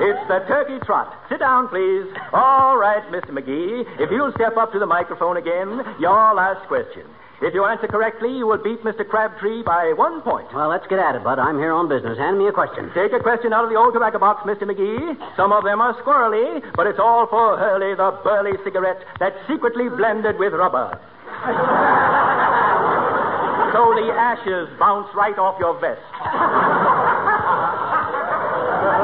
It's 0.07 0.27
the 0.27 0.39
turkey 0.47 0.79
trot. 0.85 1.13
Sit 1.29 1.39
down, 1.39 1.67
please. 1.67 2.07
All 2.33 2.77
right, 2.77 3.03
Mr. 3.11 3.31
McGee. 3.31 3.83
If 3.99 4.11
you'll 4.11 4.31
step 4.33 4.57
up 4.57 4.71
to 4.73 4.79
the 4.79 4.85
microphone 4.85 5.37
again, 5.37 5.83
your 5.99 6.33
last 6.33 6.67
question. 6.67 7.03
If 7.41 7.53
you 7.53 7.63
answer 7.63 7.87
correctly, 7.87 8.35
you 8.35 8.45
will 8.47 8.61
beat 8.61 8.83
Mr. 8.83 9.07
Crabtree 9.07 9.63
by 9.63 9.93
one 9.95 10.21
point. 10.21 10.53
Well, 10.53 10.67
let's 10.67 10.85
get 10.87 10.99
at 10.99 11.15
it, 11.15 11.23
Bud. 11.23 11.39
I'm 11.39 11.57
here 11.57 11.71
on 11.71 11.87
business. 11.87 12.17
Hand 12.17 12.37
me 12.37 12.47
a 12.47 12.51
question. 12.51 12.91
Take 12.93 13.13
a 13.13 13.19
question 13.19 13.53
out 13.53 13.63
of 13.63 13.69
the 13.69 13.77
old 13.77 13.93
tobacco 13.93 14.19
box, 14.19 14.43
Mr. 14.43 14.63
McGee. 14.63 15.15
Some 15.37 15.53
of 15.53 15.63
them 15.63 15.79
are 15.79 15.95
squirrely, 16.03 16.59
but 16.75 16.85
it's 16.85 16.99
all 16.99 17.27
for 17.27 17.57
Hurley, 17.57 17.95
the 17.95 18.19
burly 18.23 18.59
cigarette 18.65 18.99
that's 19.19 19.37
secretly 19.47 19.87
blended 19.87 20.37
with 20.37 20.51
rubber. 20.51 20.99
so 23.73 23.93
the 23.95 24.11
ashes 24.13 24.67
bounce 24.79 25.07
right 25.15 25.37
off 25.37 25.59
your 25.59 25.79
vest. 25.79 26.01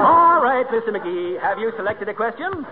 all 0.01 0.41
right, 0.43 0.65
Mr. 0.69 0.89
McGee, 0.89 1.39
have 1.41 1.59
you 1.59 1.71
selected 1.77 2.09
a 2.09 2.13
question? 2.13 2.65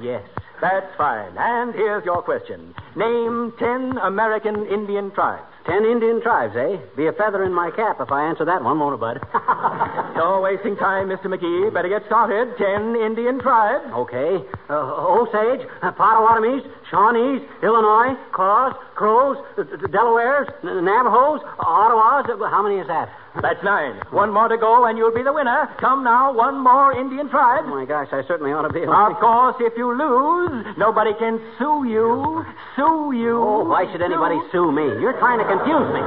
Yes. 0.00 0.22
That's 0.60 0.86
fine. 0.96 1.36
And 1.36 1.74
here's 1.74 2.04
your 2.04 2.22
question. 2.22 2.74
Name 2.96 3.52
ten 3.58 3.98
American 3.98 4.66
Indian 4.66 5.10
tribes. 5.10 5.44
Ten 5.66 5.84
Indian 5.84 6.22
tribes, 6.22 6.56
eh? 6.56 6.78
Be 6.96 7.06
a 7.08 7.12
feather 7.12 7.44
in 7.44 7.52
my 7.52 7.70
cap 7.70 8.00
if 8.00 8.10
I 8.10 8.26
answer 8.26 8.46
that 8.46 8.64
one, 8.64 8.78
won't 8.78 8.94
it, 8.94 9.00
Bud? 9.00 9.20
No 10.16 10.40
wasting 10.40 10.76
time, 10.76 11.08
Mr. 11.08 11.26
McGee. 11.26 11.70
Better 11.74 11.90
get 11.90 12.06
started. 12.06 12.56
Ten 12.56 12.96
Indian 12.96 13.38
tribes. 13.38 13.84
Okay. 13.92 14.42
Uh, 14.70 14.72
Osage, 14.72 15.60
Potawatomis, 15.82 16.64
Shawnees, 16.90 17.42
Illinois, 17.62 18.14
Crows, 18.30 18.74
Crows, 18.94 19.36
Delawares, 19.56 20.46
Navajos, 20.62 21.40
Ottawas. 21.58 22.30
Uh, 22.30 22.48
How 22.48 22.62
many 22.62 22.76
is 22.78 22.86
that? 22.86 23.08
That's 23.42 23.62
nine. 23.62 24.00
One 24.10 24.32
more 24.32 24.48
to 24.48 24.56
go, 24.56 24.86
and 24.86 24.96
you'll 24.96 25.12
be 25.14 25.22
the 25.22 25.32
winner. 25.32 25.68
Come 25.78 26.04
now, 26.04 26.32
one 26.32 26.62
more 26.62 26.92
Indian 26.96 27.28
tribe. 27.28 27.64
Oh, 27.66 27.74
my 27.74 27.84
gosh, 27.84 28.08
I 28.12 28.22
certainly 28.26 28.52
ought 28.52 28.62
to 28.62 28.72
be 28.72 28.82
Of 28.86 28.88
course, 29.20 29.56
if 29.60 29.76
you 29.76 29.92
lose, 29.92 30.64
nobody 30.78 31.12
can 31.18 31.40
sue 31.58 31.84
you. 31.90 32.44
Sue 32.76 33.12
you. 33.12 33.36
Oh, 33.42 33.64
why 33.68 33.90
should 33.92 34.00
anybody 34.00 34.38
sue 34.52 34.70
me? 34.72 34.84
You're 35.02 35.18
trying 35.18 35.38
to 35.38 35.44
confuse 35.44 35.90
me. 35.92 36.00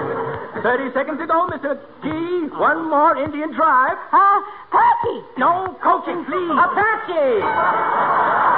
Thirty 0.64 0.92
seconds 0.94 1.20
to 1.20 1.28
go, 1.28 1.48
Mr. 1.52 1.78
Key. 2.02 2.50
One 2.58 2.90
more 2.90 3.16
Indian 3.16 3.54
tribe. 3.54 3.98
Uh, 4.12 4.42
Percy! 4.72 5.22
No 5.38 5.78
coaching, 5.84 6.26
please. 6.26 6.52
Apache! 6.52 8.50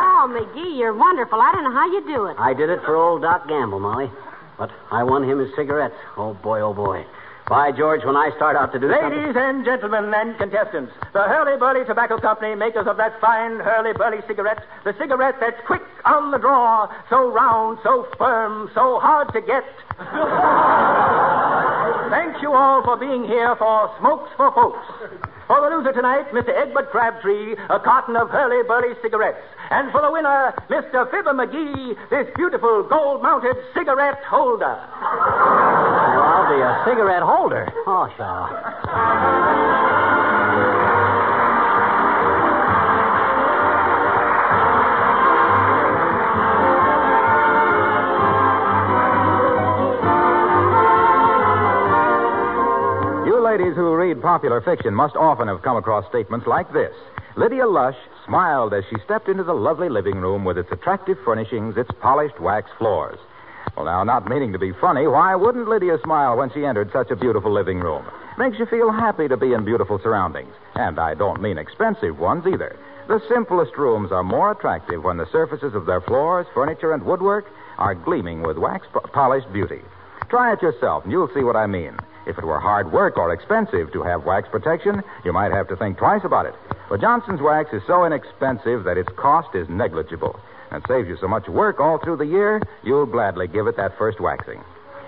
Oh, 0.00 0.26
McGee, 0.30 0.77
you're 0.88 0.96
wonderful. 0.96 1.38
I 1.38 1.52
don't 1.52 1.64
know 1.64 1.72
how 1.72 1.86
you 1.92 2.00
do 2.06 2.24
it. 2.32 2.36
I 2.38 2.54
did 2.54 2.70
it 2.70 2.80
for 2.80 2.96
old 2.96 3.20
Doc 3.20 3.46
Gamble, 3.46 3.78
Molly. 3.78 4.10
But 4.56 4.70
I 4.90 5.02
won 5.02 5.22
him 5.22 5.38
his 5.38 5.54
cigarettes. 5.54 5.94
Oh, 6.16 6.32
boy, 6.32 6.60
oh, 6.60 6.72
boy. 6.72 7.04
By 7.46 7.72
George, 7.72 8.06
when 8.06 8.16
I 8.16 8.30
start 8.36 8.56
out 8.56 8.72
to 8.72 8.78
do 8.78 8.88
something... 8.88 9.20
Ladies 9.20 9.36
and 9.36 9.66
gentlemen 9.66 10.14
and 10.14 10.38
contestants, 10.38 10.94
the 11.12 11.24
Hurley 11.24 11.58
Burley 11.58 11.84
Tobacco 11.84 12.18
Company, 12.18 12.54
makers 12.54 12.86
of 12.86 12.96
that 12.96 13.20
fine 13.20 13.60
Hurley 13.60 13.92
Burley 13.92 14.22
cigarette, 14.26 14.64
the 14.84 14.94
cigarette 14.98 15.34
that's 15.40 15.60
quick 15.66 15.82
on 16.06 16.30
the 16.30 16.38
draw, 16.38 16.88
so 17.10 17.30
round, 17.30 17.80
so 17.82 18.08
firm, 18.16 18.70
so 18.74 18.98
hard 18.98 19.30
to 19.34 19.42
get. 19.42 19.64
Thank 22.10 22.40
you 22.40 22.54
all 22.54 22.82
for 22.82 22.96
being 22.96 23.24
here 23.24 23.54
for 23.56 23.94
Smokes 24.00 24.30
for 24.38 24.50
Folks. 24.52 25.27
For 25.48 25.62
the 25.62 25.74
loser 25.74 25.92
tonight, 25.94 26.30
Mr. 26.30 26.50
Egbert 26.50 26.90
Crabtree, 26.90 27.56
a 27.70 27.80
carton 27.80 28.16
of 28.16 28.28
Hurley 28.28 28.62
Burley 28.68 28.94
cigarettes. 29.00 29.40
And 29.70 29.90
for 29.90 30.02
the 30.02 30.12
winner, 30.12 30.52
Mr. 30.68 31.10
Fibber 31.10 31.32
McGee, 31.32 31.96
this 32.10 32.28
beautiful 32.36 32.82
gold 32.82 33.22
mounted 33.22 33.56
cigarette 33.72 34.22
holder. 34.28 34.76
Well, 34.76 36.20
I'll 36.20 36.54
be 36.54 36.60
a 36.60 36.84
cigarette 36.84 37.22
holder. 37.22 37.66
Oh, 37.86 38.12
sure. 38.18 39.48
You 53.26 53.42
ladies 53.42 53.74
who 53.76 53.87
read 54.08 54.22
popular 54.22 54.62
fiction 54.62 54.94
must 54.94 55.14
often 55.16 55.48
have 55.48 55.60
come 55.60 55.76
across 55.76 56.08
statements 56.08 56.46
like 56.46 56.72
this. 56.72 56.94
Lydia 57.36 57.66
Lush 57.66 57.96
smiled 58.24 58.72
as 58.72 58.82
she 58.88 58.96
stepped 59.04 59.28
into 59.28 59.44
the 59.44 59.52
lovely 59.52 59.90
living 59.90 60.16
room 60.16 60.46
with 60.46 60.56
its 60.56 60.72
attractive 60.72 61.18
furnishings, 61.26 61.76
its 61.76 61.90
polished 62.00 62.40
wax 62.40 62.70
floors. 62.78 63.18
Well, 63.76 63.84
now, 63.84 64.02
not 64.04 64.26
meaning 64.26 64.50
to 64.54 64.58
be 64.58 64.72
funny, 64.72 65.06
why 65.06 65.34
wouldn't 65.34 65.68
Lydia 65.68 65.98
smile 66.04 66.38
when 66.38 66.50
she 66.54 66.64
entered 66.64 66.90
such 66.90 67.10
a 67.10 67.16
beautiful 67.16 67.52
living 67.52 67.80
room? 67.80 68.02
Makes 68.38 68.58
you 68.58 68.64
feel 68.64 68.90
happy 68.90 69.28
to 69.28 69.36
be 69.36 69.52
in 69.52 69.66
beautiful 69.66 70.00
surroundings. 70.02 70.54
And 70.74 70.98
I 70.98 71.12
don't 71.12 71.42
mean 71.42 71.58
expensive 71.58 72.18
ones 72.18 72.46
either. 72.46 72.78
The 73.08 73.20
simplest 73.28 73.76
rooms 73.76 74.10
are 74.10 74.24
more 74.24 74.52
attractive 74.52 75.04
when 75.04 75.18
the 75.18 75.30
surfaces 75.30 75.74
of 75.74 75.84
their 75.84 76.00
floors, 76.00 76.46
furniture, 76.54 76.94
and 76.94 77.04
woodwork 77.04 77.44
are 77.76 77.94
gleaming 77.94 78.40
with 78.40 78.56
wax 78.56 78.86
po- 78.90 79.00
polished 79.00 79.52
beauty. 79.52 79.82
Try 80.30 80.54
it 80.54 80.62
yourself, 80.62 81.04
and 81.04 81.12
you'll 81.12 81.32
see 81.34 81.44
what 81.44 81.56
I 81.56 81.66
mean. 81.66 81.94
If 82.28 82.38
it 82.38 82.44
were 82.44 82.60
hard 82.60 82.92
work 82.92 83.16
or 83.16 83.32
expensive 83.32 83.90
to 83.92 84.02
have 84.02 84.24
wax 84.24 84.48
protection, 84.50 85.02
you 85.24 85.32
might 85.32 85.50
have 85.50 85.66
to 85.68 85.76
think 85.76 85.96
twice 85.96 86.20
about 86.24 86.46
it. 86.46 86.54
But 86.90 87.00
Johnson's 87.00 87.40
wax 87.40 87.72
is 87.72 87.82
so 87.86 88.04
inexpensive 88.04 88.84
that 88.84 88.98
its 88.98 89.08
cost 89.16 89.54
is 89.54 89.68
negligible 89.68 90.38
and 90.70 90.84
saves 90.86 91.08
you 91.08 91.16
so 91.20 91.28
much 91.28 91.48
work 91.48 91.80
all 91.80 91.98
through 91.98 92.18
the 92.18 92.26
year, 92.26 92.62
you'll 92.84 93.06
gladly 93.06 93.48
give 93.48 93.66
it 93.66 93.76
that 93.76 93.96
first 93.96 94.20
waxing. 94.20 94.62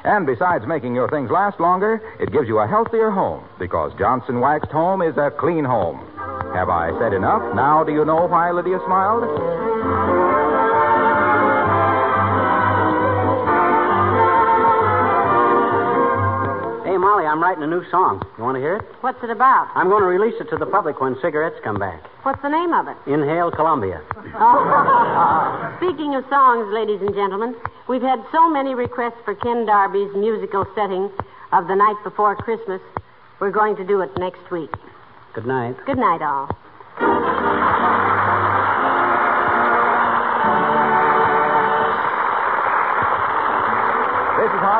And 0.04 0.26
besides 0.26 0.66
making 0.66 0.94
your 0.94 1.09
things 1.09 1.30
last 1.30 1.61
longer, 1.61 2.00
it 2.18 2.33
gives 2.33 2.48
you 2.48 2.59
a 2.59 2.66
healthier 2.66 3.11
home 3.11 3.44
because 3.59 3.92
Johnson 3.98 4.40
Waxed 4.40 4.72
Home 4.72 5.02
is 5.02 5.16
a 5.18 5.30
clean 5.30 5.64
home. 5.64 6.00
Have 6.54 6.70
I 6.70 6.98
said 6.98 7.12
enough? 7.12 7.54
Now 7.54 7.85
do 7.85 7.92
you 7.92 8.04
know 8.06 8.26
why 8.26 8.50
Lydia 8.50 8.80
smiled? 8.87 10.39
I'm 17.30 17.40
writing 17.40 17.62
a 17.62 17.66
new 17.68 17.88
song. 17.92 18.26
You 18.36 18.42
want 18.42 18.56
to 18.56 18.60
hear 18.60 18.76
it? 18.76 18.84
What's 19.02 19.22
it 19.22 19.30
about? 19.30 19.70
I'm 19.76 19.88
going 19.88 20.02
to 20.02 20.08
release 20.08 20.34
it 20.40 20.50
to 20.50 20.56
the 20.56 20.66
public 20.66 21.00
when 21.00 21.14
cigarettes 21.22 21.54
come 21.62 21.78
back. 21.78 22.02
What's 22.24 22.42
the 22.42 22.48
name 22.48 22.74
of 22.74 22.88
it? 22.88 22.96
Inhale 23.06 23.52
Columbia. 23.52 24.02
Oh. 24.34 25.74
Speaking 25.78 26.16
of 26.16 26.24
songs, 26.28 26.66
ladies 26.74 27.00
and 27.00 27.14
gentlemen, 27.14 27.54
we've 27.88 28.02
had 28.02 28.18
so 28.32 28.50
many 28.50 28.74
requests 28.74 29.22
for 29.24 29.36
Ken 29.36 29.64
Darby's 29.64 30.10
musical 30.16 30.66
setting 30.74 31.08
of 31.52 31.68
The 31.68 31.76
Night 31.76 32.02
Before 32.02 32.34
Christmas. 32.34 32.80
We're 33.38 33.52
going 33.52 33.76
to 33.76 33.86
do 33.86 34.00
it 34.00 34.10
next 34.18 34.50
week. 34.50 34.74
Good 35.32 35.46
night. 35.46 35.76
Good 35.86 35.98
night, 35.98 36.22
all. 36.22 36.50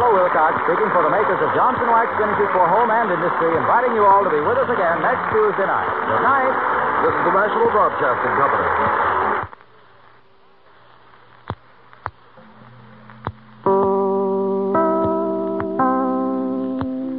Harlow 0.01 0.17
Wilcox 0.17 0.57
speaking 0.65 0.89
for 0.97 1.05
the 1.05 1.13
makers 1.13 1.37
of 1.45 1.53
Johnson 1.53 1.85
Wax 1.93 2.09
Finishes 2.17 2.49
for 2.57 2.65
Home 2.73 2.89
and 2.89 3.13
Industry, 3.13 3.53
inviting 3.53 3.93
you 3.93 4.09
all 4.09 4.25
to 4.25 4.33
be 4.33 4.41
with 4.41 4.57
us 4.57 4.65
again 4.73 4.97
next 5.05 5.29
Tuesday 5.29 5.69
night. 5.69 5.93
Good 6.09 6.25
night. 6.25 6.57
This 7.05 7.13
is 7.13 7.23
the 7.29 7.35
National 7.37 7.69
Broadcasting 7.69 8.33
Company. 8.41 9.10